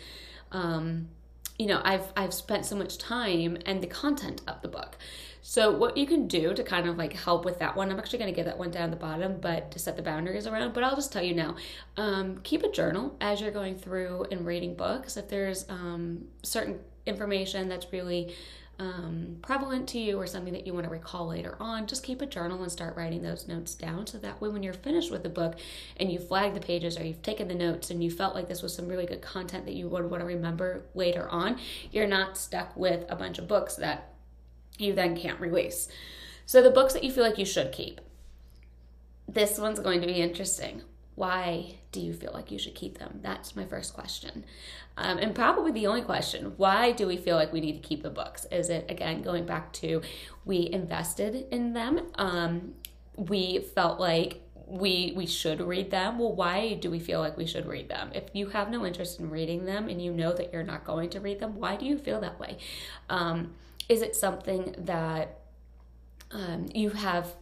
um, 0.51 1.09
you 1.59 1.67
know 1.67 1.83
I've 1.85 2.11
I've 2.17 2.33
spent 2.33 2.65
so 2.65 2.75
much 2.75 2.97
time 2.97 3.59
and 3.67 3.83
the 3.83 3.87
content 3.87 4.41
of 4.49 4.63
the 4.63 4.69
book. 4.69 4.97
So 5.43 5.71
what 5.71 5.97
you 5.97 6.07
can 6.07 6.27
do 6.27 6.55
to 6.55 6.63
kind 6.63 6.87
of 6.89 6.99
like 6.99 7.13
help 7.15 7.45
with 7.45 7.59
that 7.61 7.77
one, 7.77 7.91
I'm 7.91 7.99
actually 7.99 8.19
going 8.19 8.33
to 8.33 8.37
get 8.37 8.45
that 8.47 8.59
one 8.59 8.71
down 8.71 8.91
the 8.91 8.97
bottom, 8.97 9.39
but 9.41 9.71
to 9.73 9.79
set 9.79 9.97
the 9.97 10.03
boundaries 10.03 10.47
around. 10.47 10.75
But 10.75 10.85
I'll 10.85 10.97
just 10.97 11.13
tell 11.13 11.23
you 11.23 11.35
now, 11.35 11.57
um, 11.97 12.39
keep 12.43 12.63
a 12.63 12.71
journal 12.71 13.17
as 13.21 13.41
you're 13.41 13.51
going 13.51 13.77
through 13.77 14.27
and 14.31 14.45
reading 14.45 14.75
books. 14.75 15.17
If 15.17 15.29
there's 15.29 15.69
um, 15.69 16.27
certain 16.43 16.81
information 17.07 17.69
that's 17.69 17.93
really 17.93 18.35
um, 18.79 19.37
prevalent 19.43 19.89
to 19.91 19.99
you 19.99 20.19
or 20.19 20.27
something 20.27 20.55
that 20.55 20.67
you 20.67 20.73
want 20.73 20.85
to 20.85 20.91
recall 20.91 21.27
later 21.27 21.57
on, 21.61 21.87
just 21.87 22.03
keep 22.03 22.23
a 22.23 22.27
journal 22.27 22.63
and 22.63 22.73
start 22.73 22.97
writing 22.97 23.23
those 23.23 23.47
notes 23.47 23.75
down. 23.75 24.07
So 24.07 24.17
that 24.19 24.41
way, 24.41 24.49
when 24.49 24.63
you're 24.63 24.73
finished 24.73 25.11
with 25.11 25.23
the 25.23 25.29
book 25.29 25.59
and 25.99 26.11
you 26.11 26.19
flag 26.19 26.55
the 26.55 26.61
pages 26.61 26.99
or 26.99 27.05
you've 27.05 27.23
taken 27.23 27.49
the 27.49 27.55
notes 27.55 27.91
and 27.91 28.03
you 28.03 28.11
felt 28.11 28.35
like 28.35 28.49
this 28.49 28.63
was 28.63 28.75
some 28.75 28.89
really 28.89 29.05
good 29.05 29.21
content 29.21 29.67
that 29.67 29.75
you 29.75 29.89
would 29.89 30.11
want 30.11 30.23
to 30.23 30.27
remember 30.27 30.87
later 30.95 31.29
on, 31.29 31.59
you're 31.93 32.07
not 32.07 32.39
stuck 32.39 32.75
with 32.75 33.05
a 33.11 33.17
bunch 33.17 33.39
of 33.39 33.47
books 33.47 33.75
that 33.77 34.10
you 34.81 34.95
then 34.95 35.17
can't 35.17 35.41
release. 35.41 35.89
So, 36.47 36.63
the 36.63 36.71
books 36.71 36.95
that 36.95 37.05
you 37.05 37.13
feel 37.13 37.25
like 37.25 37.39
you 37.39 37.45
should 37.45 37.73
keep. 37.73 38.01
This 39.29 39.59
one's 39.59 39.79
going 39.79 40.01
to 40.01 40.07
be 40.07 40.15
interesting. 40.15 40.83
Why 41.15 41.77
do 41.93 42.01
you 42.01 42.13
feel 42.13 42.33
like 42.33 42.51
you 42.51 42.59
should 42.59 42.75
keep 42.75 42.99
them? 42.99 43.21
That's 43.23 43.55
my 43.55 43.65
first 43.65 43.95
question. 43.95 44.45
Um, 44.97 45.19
and 45.19 45.35
probably 45.35 45.71
the 45.71 45.87
only 45.87 46.03
question 46.03 46.55
why 46.57 46.93
do 46.93 47.07
we 47.07 47.17
feel 47.17 47.37
like 47.37 47.53
we 47.53 47.61
need 47.61 47.83
to 47.83 47.89
keep 47.89 48.03
the 48.03 48.11
books? 48.11 48.47
Is 48.51 48.69
it, 48.69 48.91
again, 48.91 49.23
going 49.23 49.47
back 49.47 49.73
to 49.75 50.03
we 50.45 50.69
invested 50.73 51.47
in 51.51 51.73
them? 51.73 52.07
Um, 52.17 52.75
we 53.17 53.61
felt 53.75 54.01
like 54.01 54.43
we 54.67 55.13
we 55.17 55.27
should 55.27 55.61
read 55.61 55.91
them 55.91 56.19
well 56.19 56.33
why 56.33 56.75
do 56.75 56.91
we 56.91 57.01
feel 57.01 57.19
like 57.19 57.37
we 57.37 57.45
should 57.45 57.67
read 57.67 57.89
them 57.89 58.09
if 58.15 58.23
you 58.33 58.47
have 58.47 58.71
no 58.71 58.87
interest 58.87 59.19
in 59.19 59.29
reading 59.29 59.65
them 59.65 59.89
and 59.89 60.01
you 60.01 60.13
know 60.13 60.33
that 60.33 60.53
you're 60.53 60.63
not 60.63 60.85
going 60.85 61.11
to 61.11 61.19
read 61.19 61.41
them 61.41 61.59
why 61.59 61.75
do 61.75 61.85
you 61.85 61.99
feel 61.99 62.21
that 62.21 62.39
way 62.39 62.57
um, 63.09 63.53
is 63.91 64.03
it 64.03 64.15
something 64.15 64.73
that 64.79 65.41
um, 66.31 66.67
you 66.73 66.91
have 66.91 67.35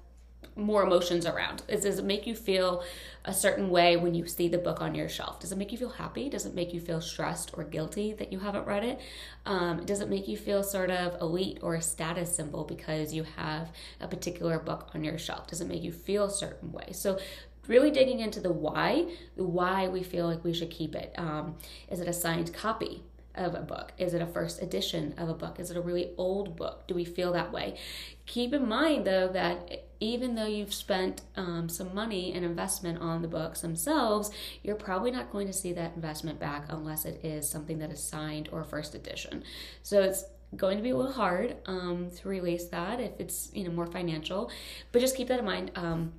more 0.57 0.83
emotions 0.83 1.27
around? 1.27 1.63
Is, 1.69 1.83
does 1.83 1.99
it 1.99 2.07
make 2.07 2.27
you 2.27 2.35
feel 2.35 2.83
a 3.27 3.35
certain 3.35 3.69
way 3.69 3.99
when 3.99 4.15
you 4.15 4.27
see 4.27 4.49
the 4.49 4.57
book 4.57 4.81
on 4.81 4.95
your 4.95 5.11
shelf? 5.11 5.41
Does 5.41 5.53
it 5.53 5.59
make 5.59 5.73
you 5.73 5.79
feel 5.79 5.91
happy? 5.91 6.31
Does 6.31 6.47
it 6.47 6.55
make 6.55 6.73
you 6.73 6.81
feel 6.81 7.03
stressed 7.03 7.51
or 7.53 7.65
guilty 7.65 8.15
that 8.15 8.33
you 8.33 8.39
haven't 8.39 8.67
read 8.67 8.83
it? 8.83 8.99
Um, 9.45 9.85
does 9.85 10.01
it 10.01 10.09
make 10.09 10.27
you 10.27 10.39
feel 10.39 10.63
sort 10.63 10.91
of 10.91 11.21
elite 11.21 11.59
or 11.61 11.75
a 11.75 11.83
status 11.83 12.35
symbol 12.35 12.65
because 12.65 13.13
you 13.13 13.25
have 13.37 13.71
a 14.01 14.09
particular 14.09 14.59
book 14.59 14.89
on 14.95 15.05
your 15.05 15.19
shelf? 15.19 15.49
Does 15.49 15.61
it 15.61 15.69
make 15.69 15.83
you 15.83 15.93
feel 15.93 16.25
a 16.25 16.31
certain 16.31 16.73
way? 16.73 16.93
So 16.93 17.19
really 17.67 17.91
digging 17.91 18.21
into 18.21 18.41
the 18.41 18.51
why, 18.51 19.07
the 19.37 19.45
why 19.45 19.89
we 19.89 20.03
feel 20.03 20.27
like 20.27 20.43
we 20.45 20.55
should 20.55 20.71
keep 20.71 20.95
it. 20.95 21.13
Um, 21.19 21.57
is 21.91 22.01
it 22.01 22.09
a 22.09 22.15
signed 22.15 22.55
copy? 22.55 23.03
Of 23.39 23.55
a 23.55 23.61
book? 23.61 23.93
Is 23.99 24.15
it 24.15 24.23
a 24.23 24.27
first 24.27 24.63
edition 24.63 25.15
of 25.17 25.29
a 25.29 25.35
book? 25.35 25.59
Is 25.59 25.71
it 25.71 25.77
a 25.77 25.81
really 25.81 26.11
old 26.17 26.57
book? 26.57 26.87
Do 26.87 26.95
we 26.95 27.05
feel 27.05 27.33
that 27.33 27.53
way? 27.53 27.79
Keep 28.27 28.53
in 28.53 28.69
mind, 28.69 29.07
though, 29.07 29.29
that 29.29 29.87
even 30.01 30.35
though 30.35 30.47
you've 30.47 30.75
spent 30.75 31.23
um, 31.37 31.69
some 31.69 31.95
money 31.95 32.33
and 32.33 32.45
investment 32.45 33.01
on 33.01 33.23
the 33.23 33.29
books 33.29 33.61
themselves, 33.61 34.31
you're 34.63 34.77
probably 34.77 35.11
not 35.11 35.33
going 35.33 35.47
to 35.47 35.53
see 35.53 35.73
that 35.73 35.95
investment 35.97 36.39
back 36.39 36.67
unless 36.69 37.05
it 37.05 37.25
is 37.25 37.49
something 37.49 37.79
that 37.79 37.91
is 37.91 38.03
signed 38.03 38.49
or 38.53 38.63
first 38.65 38.95
edition. 38.95 39.43
So 39.83 40.03
it's 40.03 40.25
going 40.57 40.77
to 40.77 40.83
be 40.83 40.91
a 40.91 40.97
little 40.97 41.13
hard 41.13 41.57
um, 41.67 42.11
to 42.17 42.29
release 42.29 42.67
that 42.69 43.01
if 43.01 43.13
it's 43.19 43.51
you 43.53 43.65
know 43.65 43.71
more 43.71 43.87
financial, 43.87 44.51
but 44.93 45.01
just 45.01 45.17
keep 45.17 45.29
that 45.29 45.39
in 45.39 45.45
mind. 45.45 45.73
Um, 45.75 46.13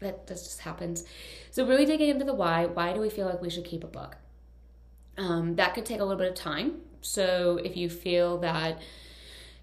that 0.00 0.26
this 0.26 0.44
just 0.44 0.60
happens. 0.60 1.04
So 1.50 1.66
really 1.66 1.84
digging 1.84 2.08
into 2.08 2.24
the 2.24 2.34
why. 2.34 2.66
Why 2.66 2.92
do 2.92 3.00
we 3.00 3.10
feel 3.10 3.26
like 3.26 3.40
we 3.40 3.50
should 3.50 3.64
keep 3.64 3.84
a 3.84 3.86
book? 3.86 4.16
Um, 5.20 5.56
that 5.56 5.74
could 5.74 5.84
take 5.84 6.00
a 6.00 6.04
little 6.04 6.18
bit 6.18 6.30
of 6.30 6.34
time. 6.34 6.80
So 7.02 7.60
if 7.62 7.76
you 7.76 7.90
feel 7.90 8.38
that 8.38 8.80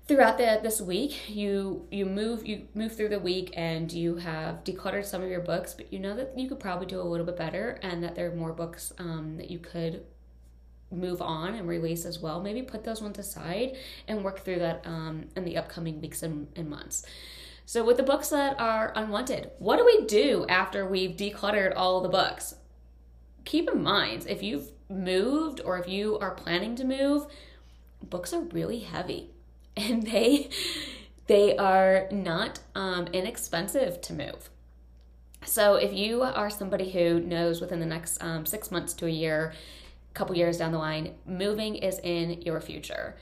throughout 0.08 0.38
the, 0.38 0.60
this 0.62 0.80
week 0.80 1.30
you 1.30 1.86
you 1.92 2.06
move 2.06 2.46
you 2.46 2.68
move 2.74 2.96
through 2.96 3.10
the 3.10 3.20
week 3.20 3.54
and 3.58 3.92
you 3.92 4.16
have 4.18 4.64
decluttered 4.64 5.06
some 5.06 5.24
of 5.24 5.30
your 5.30 5.42
books, 5.42 5.74
but 5.74 5.92
you 5.92 5.98
know 5.98 6.16
that 6.16 6.38
you 6.38 6.48
could 6.48 6.60
probably 6.60 6.86
do 6.86 7.02
a 7.02 7.04
little 7.04 7.26
bit 7.26 7.38
better 7.38 7.80
and 7.82 8.04
that 8.04 8.14
there 8.14 8.32
are 8.32 8.36
more 8.36 8.54
books 8.54 8.94
um, 9.00 9.38
that 9.38 9.50
you 9.50 9.58
could 9.58 10.06
move 10.92 11.24
on 11.24 11.56
and 11.56 11.68
release 11.68 12.06
as 12.06 12.20
well. 12.20 12.40
Maybe 12.40 12.62
put 12.62 12.84
those 12.84 13.02
ones 13.02 13.18
aside 13.18 13.78
and 14.08 14.24
work 14.24 14.42
through 14.46 14.60
that 14.60 14.84
um, 14.86 15.26
in 15.36 15.44
the 15.44 15.58
upcoming 15.58 16.00
weeks 16.00 16.22
and, 16.22 16.48
and 16.56 16.70
months. 16.70 17.04
So, 17.66 17.84
with 17.84 17.98
the 17.98 18.04
books 18.04 18.30
that 18.30 18.60
are 18.60 18.94
unwanted, 18.96 19.50
what 19.58 19.78
do 19.78 19.86
we 19.86 20.06
do 20.06 20.46
after 20.48 20.88
we've 20.88 21.18
decluttered 21.18 21.74
all 21.76 22.02
the 22.02 22.10
books? 22.10 22.54
Keep 23.44 23.72
in 23.72 23.82
mind, 23.82 24.28
if 24.30 24.44
you've 24.44 24.72
moved 24.90 25.62
or 25.64 25.78
if 25.78 25.88
you 25.88 26.18
are 26.20 26.32
planning 26.32 26.76
to 26.76 26.86
move, 26.86 27.28
books 28.02 28.34
are 28.34 28.42
really 28.42 28.80
heavy 28.80 29.32
and 29.78 30.04
they 30.04 30.50
they 31.28 31.58
are 31.58 32.08
not 32.10 32.60
um, 32.74 33.08
inexpensive 33.08 34.00
to 34.02 34.14
move. 34.14 34.50
So 35.44 35.76
if 35.76 35.94
you 35.94 36.24
are 36.24 36.50
somebody 36.50 36.92
who 36.92 37.20
knows 37.20 37.62
within 37.62 37.80
the 37.80 37.86
next 37.86 38.22
um, 38.24 38.46
six 38.46 38.72
months 38.72 38.94
to 38.94 39.06
a 39.06 39.10
year, 39.10 39.54
couple 40.14 40.36
years 40.36 40.58
down 40.58 40.72
the 40.72 40.78
line, 40.78 41.14
moving 41.26 41.76
is 41.76 42.00
in 42.00 42.42
your 42.42 42.60
future. 42.60 43.16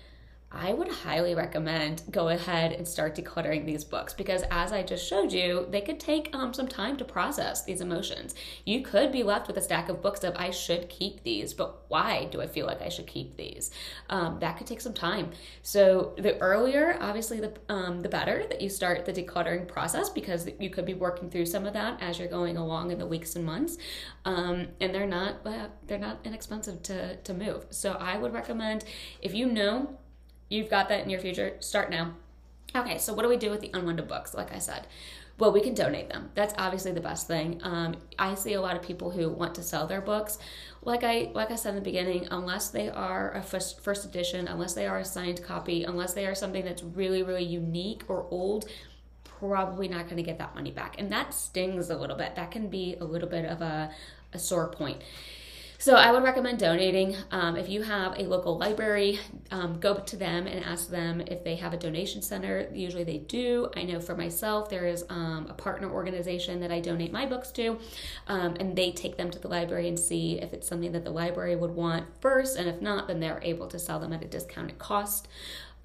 I 0.56 0.74
would 0.74 0.88
highly 0.88 1.36
recommend 1.36 2.04
go 2.10 2.30
ahead 2.30 2.72
and 2.72 2.88
start 2.88 3.16
decluttering 3.16 3.66
these 3.66 3.84
books 3.84 4.14
because, 4.14 4.44
as 4.50 4.72
I 4.72 4.84
just 4.84 5.08
showed 5.08 5.32
you, 5.32 5.68
they 5.70 5.82
could 5.82 6.00
take 6.00 6.34
um, 6.34 6.54
some 6.54 6.68
time 6.68 6.96
to 6.98 7.06
process 7.06 7.64
these 7.64 7.82
emotions. 7.82 8.36
You 8.66 8.82
could 8.82 9.12
be 9.12 9.24
left 9.24 9.48
with 9.48 9.58
a 9.58 9.62
stack 9.62 9.90
of 9.90 10.02
books 10.02 10.24
of 10.24 10.36
I 10.38 10.52
should 10.52 10.88
keep 10.90 11.24
these, 11.24 11.54
but 11.54 11.90
why 11.90 12.26
do 12.32 12.42
I 12.42 12.48
feel 12.48 12.66
like 12.66 12.82
I 12.82 12.90
should 12.90 13.08
keep 13.08 13.36
these? 13.36 13.70
Um, 14.10 14.40
that 14.40 14.58
could 14.58 14.68
take 14.68 14.82
some 14.82 14.94
time. 14.94 15.32
So 15.62 16.14
the 16.18 16.38
earlier, 16.40 16.98
obviously, 17.02 17.40
the 17.42 17.54
um, 17.68 18.02
the 18.02 18.10
better 18.10 18.46
that 18.50 18.62
you 18.62 18.70
start 18.70 19.06
the 19.06 19.14
decluttering 19.14 19.68
process 19.68 20.10
because 20.10 20.50
you 20.60 20.70
could 20.70 20.86
be 20.86 20.94
working 20.94 21.30
through 21.30 21.48
some 21.48 21.66
of 21.66 21.74
that 21.74 22.02
as 22.02 22.18
you're 22.18 22.28
going 22.28 22.56
along 22.56 22.92
in 22.92 23.00
the 23.00 23.06
weeks 23.06 23.36
and 23.36 23.46
months, 23.46 23.78
um, 24.24 24.68
and 24.80 24.96
they're 24.96 25.06
not 25.06 25.44
they're 25.86 26.00
not 26.00 26.20
inexpensive 26.24 26.82
to 26.84 27.18
to 27.18 27.34
move. 27.34 27.66
So 27.72 27.94
I 27.94 28.18
would 28.18 28.34
recommend 28.34 28.86
if 29.22 29.34
you 29.34 29.48
know 29.48 29.98
You've 30.50 30.70
got 30.70 30.90
that 30.90 31.04
in 31.04 31.10
your 31.10 31.20
future. 31.20 31.56
Start 31.60 31.90
now. 31.90 32.14
Okay, 32.76 32.98
so 32.98 33.14
what 33.14 33.24
do 33.24 33.30
we 33.30 33.38
do 33.38 33.50
with 33.50 33.62
the 33.62 33.72
unwanted 33.74 34.08
books? 34.08 34.34
Like 34.34 34.54
I 34.54 34.60
said, 34.60 34.88
well, 35.38 35.52
we 35.52 35.62
can 35.62 35.74
donate 35.74 36.10
them. 36.10 36.30
That's 36.34 36.54
obviously 36.58 36.92
the 36.92 37.02
best 37.02 37.28
thing. 37.28 37.60
Um, 37.64 37.96
I 38.18 38.36
see 38.36 38.54
a 38.54 38.62
lot 38.62 38.76
of 38.76 38.82
people 38.82 39.12
who 39.12 39.30
want 39.30 39.56
to 39.56 39.64
sell 39.64 39.86
their 39.88 40.02
books. 40.02 40.38
Like 40.82 41.04
I 41.04 41.32
like 41.34 41.52
I 41.52 41.56
said 41.56 41.70
in 41.70 41.76
the 41.76 41.82
beginning, 41.82 42.28
unless 42.32 42.70
they 42.70 42.90
are 42.90 43.34
a 43.34 43.42
first, 43.42 43.82
first 43.82 44.06
edition, 44.06 44.48
unless 44.48 44.74
they 44.74 44.88
are 44.88 45.00
a 45.00 45.06
signed 45.06 45.44
copy, 45.44 45.84
unless 45.84 46.14
they 46.14 46.26
are 46.26 46.36
something 46.36 46.64
that's 46.64 46.84
really 46.84 47.24
really 47.24 47.44
unique 47.44 48.04
or 48.08 48.28
old, 48.30 48.70
probably 49.24 49.88
not 49.88 50.06
going 50.06 50.18
to 50.18 50.24
get 50.24 50.38
that 50.38 50.56
money 50.56 50.72
back, 50.72 50.96
and 51.00 51.12
that 51.12 51.34
stings 51.34 51.90
a 51.90 51.98
little 51.98 52.16
bit. 52.16 52.36
That 52.36 52.52
can 52.52 52.70
be 52.70 52.96
a 53.00 53.04
little 53.04 53.30
bit 53.30 53.46
of 53.46 53.62
a, 53.62 53.92
a 54.32 54.40
sore 54.40 54.70
point. 54.70 55.02
So 55.78 55.96
I 55.96 56.12
would 56.12 56.24
recommend 56.24 56.60
donating. 56.60 57.16
Um, 57.32 57.56
if 57.56 57.70
you 57.70 57.84
have 57.84 58.18
a 58.18 58.24
local 58.24 58.58
library, 58.58 59.20
um, 59.52 59.80
go 59.80 59.96
to 59.96 60.16
them 60.16 60.48
and 60.48 60.64
ask 60.64 60.90
them 60.90 61.22
if 61.22 61.44
they 61.44 61.56
have 61.58 61.74
a 61.74 61.78
donation 61.78 62.22
center. 62.22 62.70
Usually 62.74 63.04
they 63.04 63.20
do. 63.20 63.70
I 63.76 63.84
know 63.84 64.00
for 64.00 64.16
myself, 64.16 64.70
there 64.70 64.88
is 64.88 65.06
um, 65.10 65.48
a 65.50 65.54
partner 65.54 65.92
organization 65.92 66.60
that 66.62 66.72
I 66.72 66.80
donate 66.80 67.12
my 67.12 67.26
books 67.26 67.52
to, 67.52 67.78
um, 68.28 68.56
and 68.60 68.76
they 68.76 68.92
take 68.92 69.18
them 69.18 69.30
to 69.32 69.40
the 69.40 69.48
library 69.48 69.88
and 69.88 70.00
see 70.00 70.40
if 70.42 70.54
it's 70.54 70.68
something 70.68 70.94
that 70.94 71.04
the 71.04 71.12
library 71.12 71.56
would 71.56 71.72
want 71.72 72.06
first, 72.20 72.58
and 72.58 72.68
if 72.68 72.82
not, 72.82 73.08
then 73.08 73.20
they're 73.20 73.42
able 73.44 73.68
to 73.68 73.78
sell 73.78 74.00
them 74.00 74.14
at 74.14 74.24
a 74.24 74.28
discounted 74.28 74.80
cost. 74.80 75.28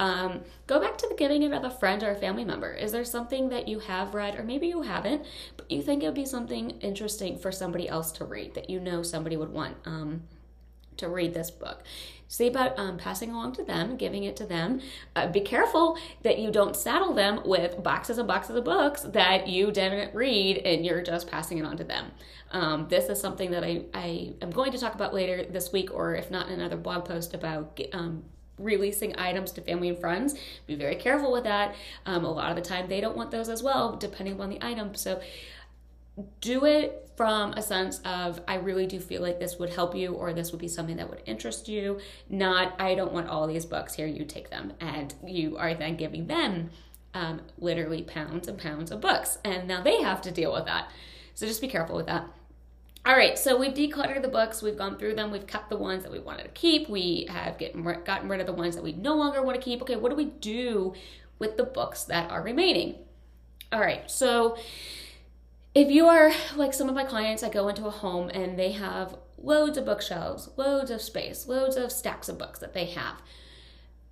Um, 0.01 0.41
go 0.67 0.81
back 0.81 0.97
to 0.97 1.07
the 1.09 1.15
giving 1.15 1.43
it 1.43 1.53
of 1.53 1.63
a 1.63 1.71
friend 1.71 2.03
or 2.03 2.11
a 2.11 2.15
family 2.15 2.45
member. 2.45 2.73
Is 2.73 2.91
there 2.91 3.05
something 3.05 3.51
that 3.51 3.69
you 3.69 3.81
have 3.81 4.15
read, 4.15 4.35
or 4.35 4.43
maybe 4.43 4.67
you 4.67 4.81
haven't, 4.81 5.27
but 5.59 5.71
you 5.71 5.83
think 5.83 6.03
it 6.03 6.07
would 6.07 6.15
be 6.15 6.25
something 6.25 6.71
interesting 6.81 7.39
for 7.39 7.53
somebody 7.53 7.87
else 7.87 8.11
to 8.13 8.25
read 8.25 8.55
that 8.55 8.71
you 8.71 8.81
know 8.81 9.03
somebody 9.03 9.37
would 9.37 9.53
want 9.53 9.77
um, 9.85 10.23
to 10.97 11.09
read 11.11 11.35
this 11.35 11.51
book? 11.51 11.83
See 12.29 12.47
about 12.47 12.79
um, 12.79 12.97
passing 12.97 13.31
along 13.31 13.53
to 13.55 13.63
them, 13.63 13.99
giving 13.99 14.25
it 14.25 14.37
to 14.37 14.47
them. 14.47 14.81
Uh, 15.15 15.27
be 15.27 15.41
careful 15.41 15.99
that 16.23 16.39
you 16.39 16.51
don't 16.51 16.77
saddle 16.77 17.13
them 17.13 17.43
with 17.45 17.83
boxes 17.83 18.17
and 18.17 18.27
boxes 18.27 18.57
of 18.57 18.65
books 18.65 19.03
that 19.03 19.49
you 19.49 19.71
didn't 19.71 20.15
read 20.15 20.59
and 20.59 20.87
you're 20.87 21.03
just 21.03 21.31
passing 21.31 21.59
it 21.59 21.67
on 21.67 21.77
to 21.77 21.85
them. 21.85 22.13
Um, 22.53 22.87
this 22.89 23.11
is 23.11 23.21
something 23.21 23.51
that 23.51 23.65
I, 23.65 23.85
I 23.93 24.33
am 24.41 24.51
going 24.51 24.73
to 24.73 24.79
talk 24.79 24.95
about 24.95 25.13
later 25.13 25.45
this 25.45 25.73
week, 25.73 25.93
or 25.93 26.15
if 26.15 26.31
not 26.31 26.49
in 26.49 26.55
another 26.55 26.77
blog 26.79 27.05
post 27.05 27.35
about 27.35 27.79
um, 27.93 28.23
releasing 28.63 29.19
items 29.19 29.53
to 29.53 29.61
family 29.61 29.89
and 29.89 29.99
friends. 29.99 30.35
Be 30.67 30.75
very 30.75 30.97
careful 30.97 31.33
with 31.33 31.45
that. 31.45 31.75
Um, 32.07 32.25
a 32.25 32.31
lot 32.31 32.51
of 32.51 32.57
the 32.57 32.63
time, 32.63 32.89
they 32.89 33.01
don't 33.01 33.17
want 33.17 33.31
those 33.31 33.49
as 33.49 33.63
well, 33.63 33.97
depending 33.97 34.41
on 34.41 34.51
the 34.51 34.59
item. 34.65 34.95
So 34.95 35.21
do 36.41 36.65
it 36.65 37.11
from 37.17 37.53
a 37.53 37.63
sense 37.63 38.01
of 38.05 38.41
I 38.49 38.57
really 38.57 38.87
do 38.87 38.99
feel 38.99 39.23
like 39.23 39.39
this 39.39 39.59
would 39.59 39.71
help 39.71 39.95
you 39.95 40.15
or 40.15 40.33
this 40.33 40.53
would 40.53 40.61
be 40.61 40.69
something 40.69 40.97
that 40.97 41.09
would 41.09 41.23
interest 41.27 41.69
you, 41.69 42.01
not 42.29 42.81
I 42.81 42.95
don't 42.95 43.13
want 43.13 43.29
all 43.29 43.47
these 43.47 43.65
books 43.67 43.95
here, 43.95 44.07
you 44.07 44.25
take 44.25 44.51
them. 44.51 44.73
And 44.81 45.15
you 45.27 45.57
are 45.59 45.75
then 45.75 45.97
giving 45.97 46.27
them 46.27 46.71
um, 47.15 47.43
literally 47.59 48.03
pounds 48.03 48.49
and 48.49 48.59
pounds 48.59 48.91
of 48.91 49.01
books. 49.01 49.39
And 49.45 49.69
now 49.69 49.83
they 49.83 50.01
have 50.03 50.23
to 50.23 50.31
deal 50.31 50.53
with 50.53 50.67
that. 50.67 50.91
So 51.35 51.47
just 51.47 51.61
be 51.61 51.69
careful 51.69 51.97
with 51.97 52.07
that. 52.07 52.27
All 53.07 53.17
right, 53.17 53.39
so 53.39 53.57
we've 53.57 53.73
decluttered 53.73 54.21
the 54.21 54.29
books, 54.29 54.61
we've 54.61 54.77
gone 54.77 54.99
through 54.99 55.15
them, 55.15 55.31
we've 55.31 55.47
kept 55.47 55.71
the 55.71 55.77
ones 55.77 56.03
that 56.03 56.13
we 56.13 56.19
wanted 56.19 56.43
to 56.43 56.51
keep, 56.51 56.89
we 56.89 57.27
have 57.31 57.57
getting, 57.57 57.83
gotten 57.83 58.29
rid 58.29 58.41
of 58.41 58.47
the 58.47 58.53
ones 58.53 58.77
that 58.77 58.85
we 58.85 58.93
no 58.93 59.15
longer 59.15 59.43
want 59.43 59.57
to 59.57 59.65
keep. 59.65 59.81
Okay, 59.81 59.97
what 59.97 60.11
do 60.11 60.17
we 60.17 60.27
do 60.27 60.93
with 61.39 61.57
the 61.57 61.65
books 61.65 62.05
that 62.05 62.31
are 62.31 62.43
remaining? 62.43 62.97
All 63.73 63.81
right, 63.81 64.11
so 64.11 64.59
if 65.75 65.91
you 65.91 66.09
are 66.09 66.31
like 66.57 66.75
some 66.75 66.91
of 66.91 66.95
my 66.95 67.05
clients, 67.05 67.43
I 67.43 67.49
go 67.49 67.69
into 67.69 67.87
a 67.87 67.91
home 67.91 68.29
and 68.29 68.59
they 68.59 68.73
have 68.73 69.17
loads 69.39 69.79
of 69.79 69.87
bookshelves, 69.87 70.51
loads 70.57 70.91
of 70.91 71.01
space, 71.01 71.47
loads 71.47 71.77
of 71.77 71.91
stacks 71.91 72.29
of 72.29 72.37
books 72.37 72.59
that 72.59 72.75
they 72.75 72.87
have. 72.87 73.23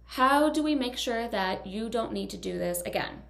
How 0.04 0.48
do 0.48 0.62
we 0.62 0.74
make 0.74 0.96
sure 0.96 1.28
that 1.28 1.66
you 1.66 1.90
don't 1.90 2.12
need 2.12 2.30
to 2.30 2.38
do 2.38 2.56
this 2.56 2.80
again? 2.82 3.22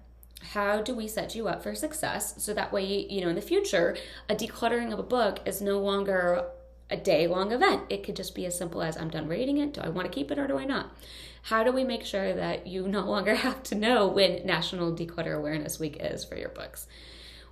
How 0.53 0.81
do 0.81 0.95
we 0.95 1.07
set 1.07 1.35
you 1.35 1.47
up 1.47 1.61
for 1.61 1.75
success 1.75 2.41
so 2.41 2.53
that 2.53 2.71
way 2.71 3.05
you 3.09 3.21
know 3.21 3.29
in 3.29 3.35
the 3.35 3.41
future 3.41 3.97
a 4.29 4.35
decluttering 4.35 4.91
of 4.91 4.99
a 4.99 5.03
book 5.03 5.39
is 5.45 5.61
no 5.61 5.79
longer 5.79 6.45
a 6.89 6.97
day 6.97 7.27
long 7.27 7.51
event. 7.51 7.83
It 7.89 8.03
could 8.03 8.15
just 8.15 8.35
be 8.35 8.45
as 8.45 8.57
simple 8.57 8.81
as 8.81 8.97
i'm 8.97 9.09
done 9.09 9.27
reading 9.27 9.57
it. 9.57 9.73
Do 9.73 9.81
i 9.81 9.89
want 9.89 10.07
to 10.07 10.13
keep 10.13 10.31
it 10.31 10.39
or 10.39 10.47
do 10.47 10.57
i 10.57 10.65
not? 10.65 10.95
How 11.43 11.63
do 11.63 11.71
we 11.71 11.83
make 11.83 12.03
sure 12.03 12.33
that 12.33 12.67
you 12.67 12.87
no 12.87 13.01
longer 13.01 13.35
have 13.47 13.63
to 13.63 13.75
know 13.75 14.07
when 14.07 14.45
national 14.45 14.95
declutter 14.95 15.37
awareness 15.37 15.79
week 15.79 15.97
is 15.99 16.23
for 16.25 16.35
your 16.35 16.49
books? 16.49 16.87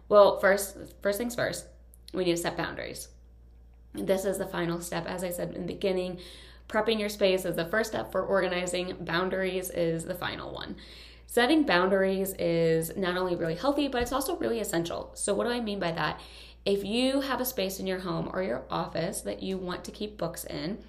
Well 0.10 0.40
first 0.40 0.78
first 1.02 1.18
things 1.18 1.36
first 1.36 1.68
we 2.14 2.24
need 2.26 2.36
to 2.36 2.42
set 2.42 2.58
boundaries. 2.58 3.10
This 3.94 4.26
is 4.26 4.38
the 4.38 4.48
final 4.48 4.82
step 4.82 5.06
as 5.08 5.24
i 5.24 5.30
said 5.30 5.54
in 5.54 5.62
the 5.62 5.74
beginning. 5.74 6.20
Prepping 6.68 7.00
your 7.00 7.10
space 7.10 7.46
is 7.46 7.56
the 7.56 7.66
first 7.66 7.92
step 7.92 8.12
for 8.12 8.22
organizing. 8.22 8.98
Boundaries 9.00 9.70
is 9.70 10.04
the 10.04 10.16
final 10.16 10.54
one 10.54 10.76
Setting 11.28 11.64
boundaries 11.64 12.34
is 12.40 12.96
not 12.96 13.18
only 13.18 13.36
really 13.36 13.56
healthy, 13.56 13.88
but 13.88 14.02
it's 14.02 14.14
also 14.14 14.38
really 14.38 14.60
essential. 14.60 15.12
So, 15.14 15.34
what 15.34 15.44
do 15.44 15.52
I 15.52 15.60
mean 15.60 15.80
by 15.80 15.92
that? 15.92 16.20
If 16.66 16.84
you 16.84 17.22
have 17.22 17.40
a 17.40 17.46
space 17.46 17.80
in 17.80 17.86
your 17.86 18.00
home 18.00 18.30
or 18.34 18.42
your 18.42 18.64
office 18.72 19.22
that 19.22 19.44
you 19.44 19.58
want 19.58 19.84
to 19.86 19.92
keep 19.92 20.18
books 20.18 20.46
in, 20.46 20.80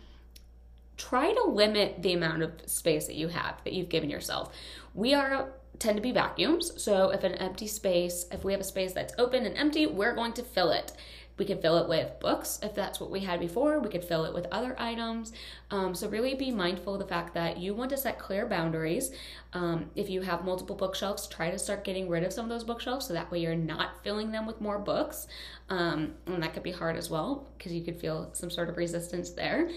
try 0.96 1.32
to 1.32 1.44
limit 1.44 2.02
the 2.02 2.12
amount 2.12 2.42
of 2.42 2.52
space 2.66 3.06
that 3.06 3.16
you 3.16 3.28
have 3.28 3.62
that 3.64 3.72
you've 3.72 3.88
given 3.88 4.10
yourself. 4.10 4.54
We 4.94 5.12
are 5.12 5.50
tend 5.78 5.96
to 5.96 6.02
be 6.02 6.12
vacuums. 6.12 6.82
So 6.82 7.10
if 7.10 7.24
an 7.24 7.34
empty 7.34 7.66
space, 7.66 8.26
if 8.32 8.44
we 8.44 8.52
have 8.52 8.60
a 8.60 8.64
space 8.64 8.92
that's 8.92 9.14
open 9.18 9.46
and 9.46 9.56
empty, 9.56 9.86
we're 9.86 10.14
going 10.14 10.32
to 10.34 10.42
fill 10.42 10.70
it. 10.70 10.92
We 11.38 11.44
could 11.44 11.62
fill 11.62 11.78
it 11.78 11.88
with 11.88 12.18
books 12.20 12.58
if 12.62 12.74
that's 12.74 13.00
what 13.00 13.10
we 13.10 13.20
had 13.20 13.40
before. 13.40 13.78
We 13.78 13.88
could 13.88 14.04
fill 14.04 14.24
it 14.24 14.34
with 14.34 14.46
other 14.50 14.74
items. 14.78 15.32
Um, 15.70 15.94
so, 15.94 16.08
really 16.08 16.34
be 16.34 16.50
mindful 16.50 16.94
of 16.94 17.00
the 17.00 17.06
fact 17.06 17.34
that 17.34 17.58
you 17.58 17.74
want 17.74 17.90
to 17.90 17.96
set 17.96 18.18
clear 18.18 18.46
boundaries. 18.46 19.12
Um, 19.52 19.90
if 19.94 20.10
you 20.10 20.22
have 20.22 20.44
multiple 20.44 20.76
bookshelves, 20.76 21.26
try 21.26 21.50
to 21.50 21.58
start 21.58 21.84
getting 21.84 22.08
rid 22.08 22.24
of 22.24 22.32
some 22.32 22.44
of 22.44 22.50
those 22.50 22.64
bookshelves 22.64 23.06
so 23.06 23.14
that 23.14 23.30
way 23.30 23.38
you're 23.38 23.54
not 23.54 24.02
filling 24.02 24.32
them 24.32 24.46
with 24.46 24.60
more 24.60 24.78
books. 24.78 25.28
Um, 25.70 26.14
and 26.26 26.42
that 26.42 26.54
could 26.54 26.62
be 26.62 26.72
hard 26.72 26.96
as 26.96 27.08
well 27.08 27.46
because 27.56 27.72
you 27.72 27.82
could 27.82 28.00
feel 28.00 28.30
some 28.32 28.50
sort 28.50 28.68
of 28.68 28.76
resistance 28.76 29.30
there. 29.30 29.70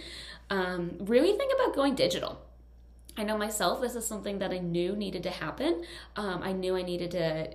Um, 0.50 0.98
really 1.00 1.38
think 1.38 1.54
about 1.54 1.76
going 1.76 1.96
digital. 1.96 2.42
I 3.18 3.24
know 3.24 3.38
myself, 3.38 3.82
this 3.82 3.96
is 3.96 4.08
something 4.08 4.40
that 4.40 4.52
I 4.52 4.60
knew 4.60 4.96
needed 4.96 5.24
to 5.24 5.30
happen. 5.30 5.84
Um, 6.16 6.42
I 6.44 6.54
knew 6.54 6.76
I 6.78 6.82
needed 6.82 7.12
to 7.12 7.54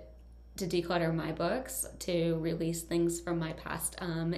to 0.56 0.66
declutter 0.66 1.14
my 1.14 1.32
books, 1.32 1.86
to 2.00 2.36
release 2.38 2.82
things 2.82 3.20
from 3.20 3.38
my 3.38 3.52
past 3.52 3.96
um, 4.00 4.34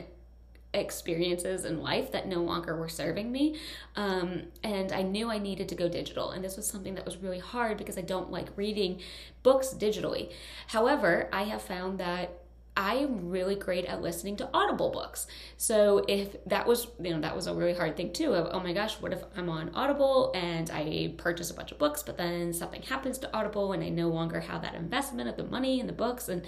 experiences 0.75 1.65
in 1.65 1.83
life 1.83 2.13
that 2.13 2.29
no 2.29 2.43
longer 2.43 2.77
were 2.77 2.89
serving 2.89 3.33
me. 3.33 3.59
Um, 3.97 4.43
and 4.63 4.93
I 4.93 5.03
knew 5.03 5.31
I 5.31 5.39
needed 5.39 5.69
to 5.71 5.75
go 5.75 5.89
digital. 5.89 6.31
And 6.31 6.45
this 6.45 6.57
was 6.57 6.67
something 6.67 6.95
that 6.95 7.05
was 7.05 7.17
really 7.17 7.39
hard 7.39 7.79
because 7.79 7.97
I 7.97 8.03
don't 8.03 8.31
like 8.31 8.49
reading 8.57 9.01
books 9.43 9.75
digitally. 9.77 10.33
However, 10.69 11.29
I 11.33 11.45
have 11.45 11.63
found 11.63 11.99
that 11.99 12.43
I 12.79 12.95
am 12.95 13.29
really 13.29 13.57
great 13.57 13.87
at 13.87 14.01
listening 14.01 14.37
to 14.37 14.49
Audible 14.55 14.91
books. 14.91 15.27
So 15.57 16.05
if 16.07 16.37
that 16.47 16.65
was, 16.65 16.87
you 17.03 17.11
know, 17.11 17.21
that 17.23 17.35
was 17.35 17.49
a 17.49 17.55
really 17.55 17.75
hard 17.75 17.97
thing 17.97 18.13
too 18.13 18.35
of, 18.35 18.51
oh 18.53 18.61
my 18.61 18.73
gosh, 18.73 18.95
what 19.01 19.13
if 19.13 19.25
I'm 19.37 19.51
on 19.51 19.75
Audible 19.75 20.31
and 20.33 20.71
I 20.71 21.13
purchase 21.19 21.51
a 21.51 21.55
bunch 21.55 21.73
of 21.73 21.79
books, 21.79 22.05
but 22.05 22.17
then 22.17 22.53
something 22.53 22.83
happens 22.83 23.19
to 23.19 23.37
Audible 23.37 23.73
and 23.73 23.83
I 23.83 23.89
no 23.89 24.09
longer 24.09 24.39
have 24.39 24.63
that 24.63 24.77
investment 24.77 25.29
of 25.29 25.37
the 25.37 25.43
money 25.43 25.81
and 25.81 25.89
the 25.89 25.93
books 25.93 26.29
and 26.29 26.43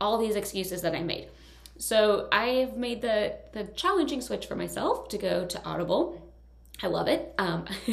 all 0.00 0.16
these 0.16 0.36
excuses 0.36 0.80
that 0.80 0.94
I 0.94 1.02
made. 1.02 1.28
So 1.76 2.28
I've 2.32 2.78
made 2.78 3.02
the 3.02 3.36
the 3.52 3.64
challenging 3.64 4.22
switch 4.22 4.46
for 4.46 4.56
myself 4.56 5.08
to 5.08 5.18
go 5.18 5.44
to 5.44 5.64
Audible 5.64 6.18
I 6.82 6.88
love 6.88 7.06
it. 7.06 7.32
Um, 7.38 7.64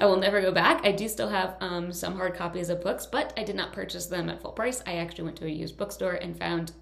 I 0.00 0.06
will 0.06 0.16
never 0.16 0.40
go 0.40 0.50
back. 0.50 0.86
I 0.86 0.92
do 0.92 1.08
still 1.08 1.28
have 1.28 1.56
um, 1.60 1.92
some 1.92 2.16
hard 2.16 2.34
copies 2.34 2.70
of 2.70 2.80
books, 2.80 3.04
but 3.04 3.34
I 3.36 3.44
did 3.44 3.54
not 3.54 3.74
purchase 3.74 4.06
them 4.06 4.30
at 4.30 4.40
full 4.40 4.52
price. 4.52 4.82
I 4.86 4.94
actually 4.96 5.24
went 5.24 5.36
to 5.38 5.46
a 5.46 5.50
used 5.50 5.76
bookstore 5.76 6.14
and 6.14 6.38
found 6.38 6.72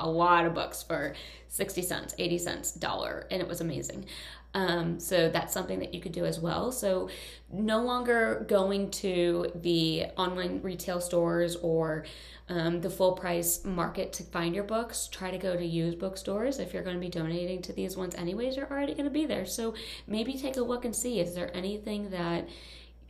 a 0.00 0.08
lot 0.08 0.46
of 0.46 0.54
books 0.54 0.82
for 0.82 1.14
60 1.48 1.82
cents, 1.82 2.14
80 2.18 2.38
cents, 2.38 2.72
dollar, 2.72 3.26
and 3.30 3.40
it 3.40 3.48
was 3.48 3.60
amazing. 3.60 4.06
Um, 4.52 4.98
so 4.98 5.28
that's 5.28 5.54
something 5.54 5.78
that 5.78 5.94
you 5.94 6.00
could 6.00 6.12
do 6.12 6.24
as 6.24 6.40
well. 6.40 6.72
So 6.72 7.08
no 7.52 7.82
longer 7.82 8.44
going 8.48 8.90
to 8.92 9.52
the 9.54 10.06
online 10.16 10.60
retail 10.62 11.00
stores 11.00 11.56
or 11.56 12.04
um, 12.48 12.80
the 12.80 12.90
full 12.90 13.12
price 13.12 13.64
market 13.64 14.12
to 14.14 14.24
find 14.24 14.54
your 14.54 14.64
books. 14.64 15.08
Try 15.10 15.30
to 15.30 15.38
go 15.38 15.56
to 15.56 15.64
used 15.64 16.00
bookstores. 16.00 16.58
If 16.58 16.74
you're 16.74 16.82
going 16.82 16.96
to 16.96 17.00
be 17.00 17.08
donating 17.08 17.62
to 17.62 17.72
these 17.72 17.96
ones 17.96 18.14
anyways, 18.16 18.56
you're 18.56 18.70
already 18.70 18.94
going 18.94 19.04
to 19.04 19.10
be 19.10 19.24
there. 19.24 19.46
So 19.46 19.74
maybe 20.08 20.36
take 20.36 20.56
a 20.56 20.62
look 20.62 20.84
and 20.84 20.94
see 20.94 21.20
is 21.20 21.34
there 21.34 21.54
anything 21.56 22.10
that 22.10 22.48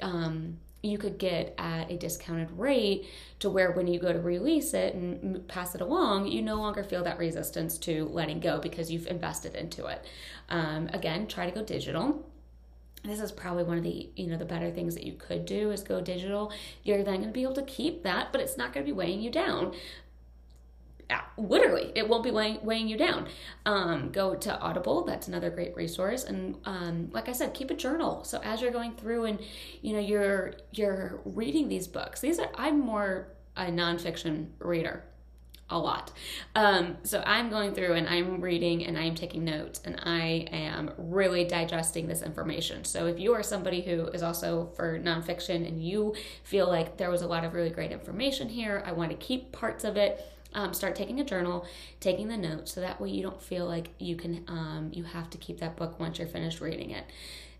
um, 0.02 0.59
you 0.83 0.99
could 0.99 1.19
get 1.19 1.55
at 1.59 1.91
a 1.91 1.97
discounted 1.97 2.51
rate 2.53 3.07
to 3.39 3.51
where 3.51 3.71
when 3.73 3.87
you 3.87 3.99
go 4.01 4.13
to 4.13 4.21
release 4.21 4.73
it 4.73 4.95
and 4.95 5.47
pass 5.47 5.75
it 5.75 5.81
along, 5.81 6.27
you 6.27 6.41
no 6.41 6.57
longer 6.57 6.83
feel 6.83 7.05
that 7.05 7.19
resistance 7.19 7.77
to 7.79 8.07
letting 8.07 8.41
go 8.41 8.59
because 8.59 8.91
you've 8.91 9.07
invested 9.07 9.55
into 9.55 9.87
it. 9.87 10.05
Um, 10.49 10.89
again, 10.93 11.27
try 11.27 11.49
to 11.49 11.53
go 11.53 11.63
digital. 11.65 12.27
This 13.03 13.21
is 13.21 13.33
probably 13.33 13.65
one 13.65 13.79
of 13.79 13.85
the 13.85 14.11
you 14.15 14.27
know 14.27 14.37
the 14.37 14.45
better 14.45 14.71
things 14.71 14.95
that 14.95 15.05
you 15.05 15.15
could 15.15 15.47
do 15.47 15.71
is 15.71 15.83
go 15.83 16.01
digital. 16.01 16.53
You're 16.83 17.03
then 17.03 17.17
going 17.17 17.29
to 17.29 17.33
be 17.33 17.43
able 17.43 17.55
to 17.55 17.63
keep 17.63 18.03
that, 18.03 18.31
but 18.31 18.41
it's 18.41 18.59
not 18.59 18.75
going 18.75 18.85
to 18.85 18.93
be 18.93 18.97
weighing 18.97 19.23
you 19.23 19.31
down 19.31 19.75
literally 21.37 21.93
it 21.95 22.09
won't 22.09 22.23
be 22.23 22.31
weighing, 22.31 22.59
weighing 22.64 22.88
you 22.88 22.97
down 22.97 23.26
um, 23.67 24.11
go 24.11 24.35
to 24.35 24.59
audible 24.61 25.05
that's 25.05 25.29
another 25.29 25.50
great 25.50 25.75
resource 25.76 26.25
and 26.25 26.57
um, 26.64 27.09
like 27.12 27.29
i 27.29 27.33
said 27.33 27.52
keep 27.55 27.71
a 27.71 27.75
journal 27.75 28.25
so 28.25 28.40
as 28.43 28.61
you're 28.61 28.71
going 28.71 28.93
through 28.95 29.25
and 29.25 29.40
you 29.83 29.93
know 29.93 30.00
you're 30.00 30.55
you're 30.73 31.21
reading 31.25 31.69
these 31.69 31.87
books 31.87 32.21
these 32.21 32.38
are 32.38 32.50
i'm 32.55 32.81
more 32.81 33.29
a 33.57 33.64
nonfiction 33.64 34.47
reader 34.59 35.05
a 35.71 35.79
lot. 35.79 36.12
Um, 36.55 36.99
so 37.05 37.23
I'm 37.25 37.49
going 37.49 37.75
through 37.75 37.95
and 37.95 38.09
I'm 38.09 38.40
reading 38.40 38.85
and 38.85 38.99
I'm 38.99 39.14
taking 39.14 39.45
notes 39.45 39.81
and 39.85 40.00
I 40.02 40.49
am 40.50 40.90
really 40.99 41.45
digesting 41.45 42.09
this 42.09 42.23
information. 42.23 42.85
So 42.85 43.07
if 43.07 43.19
you 43.19 43.33
are 43.35 43.43
somebody 43.43 43.81
who 43.81 44.07
is 44.09 44.23
also 44.23 44.71
for 44.76 44.99
nonfiction 44.99 45.67
and 45.67 45.83
you 45.83 46.14
feel 46.43 46.67
like 46.67 46.97
there 46.97 47.11
was 47.11 47.23
a 47.23 47.26
lot 47.26 47.45
of 47.45 47.55
really 47.55 47.71
great 47.71 47.93
information 47.93 48.49
here, 48.49 48.83
I 48.85 48.93
want 48.93 49.11
to 49.11 49.17
keep 49.17 49.52
parts 49.52 49.85
of 49.85 49.97
it 49.97 50.25
um, 50.54 50.75
start 50.75 50.97
taking 50.97 51.21
a 51.21 51.25
journal, 51.25 51.66
taking 52.00 52.28
the 52.28 52.37
notes, 52.37 52.73
so 52.73 52.80
that 52.80 53.00
way 53.00 53.11
you 53.11 53.23
don't 53.23 53.40
feel 53.40 53.66
like 53.66 53.90
you 53.99 54.16
can 54.16 54.45
um, 54.49 54.90
you 54.92 55.04
have 55.04 55.30
to 55.30 55.38
keep 55.38 55.61
that 55.61 55.76
book 55.76 55.99
once 56.00 56.19
you're 56.19 56.28
finished 56.28 56.61
reading 56.61 56.90
it. 56.90 57.04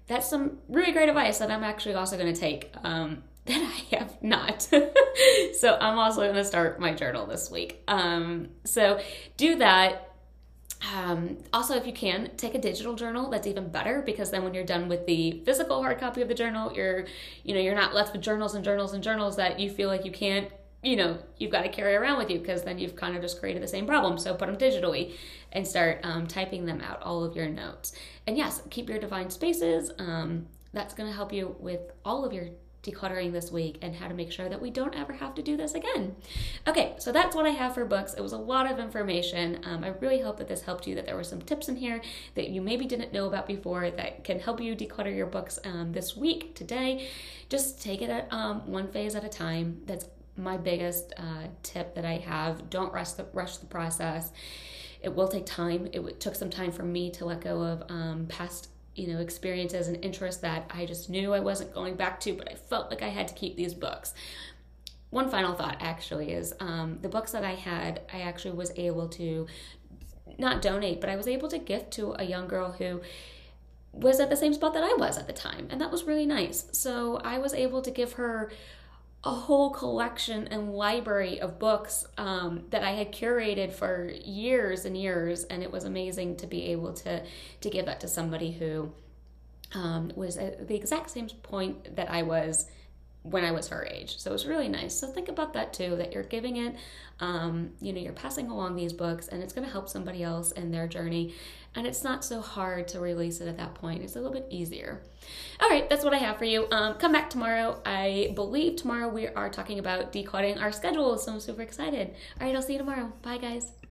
That's 0.07 0.29
some 0.29 0.59
really 0.69 0.93
great 0.93 1.09
advice 1.09 1.39
that 1.39 1.51
I'm 1.51 1.63
actually 1.63 1.95
also 1.95 2.17
going 2.17 2.33
to 2.33 2.41
take. 2.41 2.73
Um, 2.83 3.23
that 3.47 3.63
I 3.63 3.97
have 3.97 4.23
not. 4.23 4.63
so 5.59 5.79
I'm 5.81 5.99
also 5.99 6.21
going 6.23 6.35
to 6.35 6.45
start 6.45 6.79
my 6.79 6.93
journal 6.93 7.27
this 7.27 7.51
week. 7.51 7.83
Um, 7.89 8.49
so 8.65 9.01
do 9.37 9.57
that. 9.57 10.11
Um, 10.95 11.39
also, 11.53 11.75
if 11.77 11.87
you 11.87 11.93
can 11.93 12.31
take 12.37 12.55
a 12.55 12.59
digital 12.59 12.95
journal, 12.95 13.31
that's 13.31 13.47
even 13.47 13.69
better 13.69 14.03
because 14.03 14.31
then 14.31 14.45
when 14.45 14.55
you're 14.55 14.65
done 14.65 14.89
with 14.89 15.07
the 15.07 15.43
physical 15.45 15.83
hard 15.83 15.99
copy 15.99 16.23
of 16.23 16.29
the 16.29 16.35
journal, 16.35 16.73
you're, 16.75 17.07
you 17.45 17.55
know, 17.55 17.61
you're 17.61 17.75
not 17.75 17.95
left 17.95 18.13
with 18.13 18.23
journals 18.23 18.55
and 18.55 18.65
journals 18.65 18.95
and 18.95 19.03
journals 19.03 19.37
that 19.37 19.61
you 19.61 19.71
feel 19.71 19.89
like 19.89 20.05
you 20.05 20.13
can't 20.13 20.51
you 20.83 20.97
know 20.97 21.19
you've 21.37 21.51
got 21.51 21.63
to 21.63 21.69
carry 21.69 21.95
around 21.95 22.19
with 22.19 22.31
you 22.31 22.39
because 22.39 22.63
then 22.63 22.79
you've 22.79 22.97
kind 22.97 23.15
of 23.15 23.23
just 23.23 23.39
created 23.39 23.63
the 23.63 23.69
same 23.69 23.87
problem 23.87 24.19
so 24.19 24.35
put 24.35 24.47
them 24.47 24.57
digitally 24.57 25.15
and 25.53 25.67
start 25.67 26.01
um, 26.05 26.27
typing 26.27 26.65
them 26.65 26.81
out 26.81 27.01
all 27.03 27.25
of 27.25 27.37
your 27.37 27.49
notes 27.49 27.93
and 28.27 28.37
yes 28.37 28.63
keep 28.71 28.89
your 28.89 28.99
defined 28.99 29.33
spaces 29.33 29.91
um, 29.99 30.47
that's 30.73 30.95
going 30.95 31.09
to 31.09 31.15
help 31.15 31.33
you 31.33 31.55
with 31.59 31.81
all 32.05 32.25
of 32.25 32.33
your 32.33 32.49
decluttering 32.83 33.33
this 33.33 33.51
week 33.51 33.79
and 33.83 33.95
how 33.95 34.09
to 34.09 34.15
make 34.15 34.33
sure 34.33 34.49
that 34.49 34.61
we 34.61 34.71
don't 34.71 34.97
ever 34.99 35.13
have 35.13 35.35
to 35.35 35.43
do 35.43 35.57
this 35.57 35.75
again. 35.75 36.17
Okay, 36.67 36.95
so 36.99 37.13
that's 37.13 37.37
what 37.37 37.47
I 37.47 37.51
have 37.51 37.75
for 37.75 37.85
books. 37.85 38.15
It 38.15 38.23
was 38.23 38.33
a 38.33 38.39
lot 38.39 38.71
of 38.71 38.79
information. 38.79 39.61
Um, 39.65 39.85
I 39.85 39.89
really 39.89 40.21
hope 40.21 40.39
that 40.39 40.49
this 40.49 40.63
helped 40.63 40.87
you, 40.87 40.95
that 40.95 41.05
there 41.05 41.17
were 41.17 41.25
some 41.25 41.43
tips 41.43 41.69
in 41.69 41.77
here 41.77 42.01
that 42.35 42.49
you 42.49 42.63
maybe 42.63 42.87
didn't 42.87 43.13
know 43.13 43.27
about 43.27 43.47
before 43.47 43.91
that 43.91 44.25
can 44.25 44.41
help 44.41 44.61
you 44.61 44.75
declutter 44.75 45.15
your 45.15 45.27
books 45.27 45.59
um, 45.65 45.93
this 45.93 46.17
week, 46.17 46.55
today. 46.55 47.09
Just 47.51 47.83
take 47.83 48.01
it 48.01 48.09
at 48.09 48.33
um, 48.33 48.67
one 48.67 48.89
phase 48.89 49.15
at 49.15 49.25
a 49.25 49.29
time. 49.29 49.83
That's 49.85 50.07
my 50.41 50.57
biggest 50.57 51.13
uh, 51.17 51.49
tip 51.63 51.95
that 51.95 52.05
I 52.05 52.19
have. 52.19 52.71
Don't 52.71 52.93
rush 52.93 53.11
the 53.13 53.27
rush 53.33 53.59
the 53.59 53.67
process. 53.67 54.33
It 55.03 55.15
will 55.15 55.29
take 55.29 55.47
time. 55.47 55.89
It 55.93 56.21
took 56.21 56.35
some 56.35 56.51
time 56.51 56.73
for 56.73 56.83
me 56.83 57.11
to 57.13 57.25
let 57.25 57.41
go 57.41 57.63
of 57.63 57.83
um, 57.89 58.27
past 58.29 58.69
you 58.95 59.07
know 59.13 59.21
experiences 59.21 59.89
and 59.89 60.05
interests 60.05 60.43
that 60.43 60.71
I 60.71 60.85
just 60.85 61.09
knew 61.09 61.33
I 61.33 61.41
wasn't 61.41 61.73
going 61.73 61.97
back 61.97 62.21
to, 62.21 62.35
but 62.35 62.51
I 62.51 62.55
felt 62.55 62.91
like 62.91 63.03
I 63.03 63.09
had 63.09 63.29
to 63.29 63.35
keep 63.35 63.57
these 63.57 63.75
books. 63.75 64.15
One 65.11 65.29
final 65.29 65.55
thought 65.55 65.79
actually 65.81 66.33
is 66.33 66.55
um, 66.61 66.99
the 67.03 67.09
books 67.09 67.33
that 67.33 67.45
I 67.45 67.55
had, 67.55 68.03
I 68.13 68.21
actually 68.21 68.53
was 68.53 68.71
able 68.77 69.09
to 69.09 69.47
not 70.39 70.63
donate, 70.63 71.01
but 71.01 71.11
I 71.11 71.17
was 71.17 71.27
able 71.27 71.49
to 71.49 71.59
gift 71.59 71.93
to 71.93 72.15
a 72.17 72.25
young 72.25 72.47
girl 72.47 72.73
who 72.73 73.01
was 73.93 74.21
at 74.21 74.31
the 74.31 74.37
same 74.37 74.55
spot 74.55 74.75
that 74.75 74.85
I 74.85 74.95
was 74.99 75.19
at 75.19 75.27
the 75.27 75.33
time, 75.33 75.67
and 75.71 75.81
that 75.81 75.91
was 75.91 76.05
really 76.05 76.27
nice. 76.27 76.67
So 76.73 77.17
I 77.25 77.39
was 77.39 77.55
able 77.55 77.83
to 77.83 77.91
give 77.91 78.13
her 78.15 78.53
a 79.23 79.31
whole 79.31 79.71
collection 79.71 80.47
and 80.49 80.73
library 80.73 81.41
of 81.41 81.59
books 81.59 82.07
um, 82.17 82.65
that 82.71 82.83
I 82.83 82.93
had 82.93 83.13
curated 83.13 83.73
for 83.73 84.11
years 84.25 84.87
and 84.87 84.97
years, 84.97 85.45
and 85.45 85.63
it 85.63 85.71
was 85.71 85.85
amazing 85.85 86.37
to 86.37 86.47
be 86.47 86.67
able 86.67 86.95
to 86.95 87.23
to 87.61 87.71
give 87.71 87.87
that 87.87 88.01
to 88.01 88.09
somebody 88.09 88.53
who 88.53 88.93
um, 89.75 90.11
was 90.17 90.37
at 90.37 90.69
the 90.69 90.75
exact 90.75 91.11
same 91.11 91.29
point 91.43 91.97
that 91.97 92.11
I 92.11 92.23
was 92.23 92.67
when 93.23 93.45
I 93.45 93.51
was 93.53 93.69
her 93.69 93.87
age. 93.87 94.19
So 94.19 94.31
it 94.31 94.33
was 94.33 94.47
really 94.47 94.69
nice. 94.69 94.95
So 94.95 95.07
think 95.07 95.29
about 95.29 95.53
that 95.53 95.73
too, 95.73 95.97
that 95.97 96.13
you're 96.13 96.23
giving 96.23 96.57
it, 96.57 96.75
um, 97.21 97.71
you 97.81 97.93
know, 97.93 98.01
you're 98.01 98.13
passing 98.13 98.49
along 98.49 98.77
these 98.77 98.93
books 98.93 99.29
and 99.29 99.43
it's 99.43 99.53
going 99.53 99.67
to 99.67 99.73
help 99.73 99.89
somebody 99.89 100.23
else 100.23 100.53
in 100.53 100.71
their 100.71 100.89
journey. 100.89 101.35
And 101.75 101.87
it's 101.87 102.03
not 102.03 102.25
so 102.25 102.41
hard 102.41 102.89
to 102.89 103.01
release 103.01 103.41
it 103.41 103.47
at 103.47 103.59
that 103.59 103.75
point. 103.75 104.03
It's 104.03 104.17
a 104.17 104.21
little 104.21 104.33
bit 104.33 104.47
easier. 104.51 105.03
All 105.61 105.69
right, 105.69 105.89
that's 105.89 106.03
what 106.03 106.15
I 106.15 106.19
have 106.19 106.39
for 106.39 106.45
you. 106.45 106.67
Um, 106.73 106.95
come 106.95 107.13
back 107.13 107.31
tomorrow. 107.31 107.81
I 107.85 108.33
believe 108.35 108.77
tomorrow 108.77 109.09
we 109.09 109.29
are 109.29 109.51
talking 109.51 109.79
about 109.79 110.13
decoding 110.13 110.59
our 110.59 110.73
schedule. 110.73 111.17
So 111.19 111.33
I'm 111.33 111.41
super 111.41 111.63
excited. 111.63 112.15
All 112.41 112.47
right, 112.47 112.57
I'll 112.57 112.63
see 112.63 112.73
you 112.73 112.79
tomorrow. 112.79 113.13
Bye, 113.23 113.39
guys. 113.39 113.80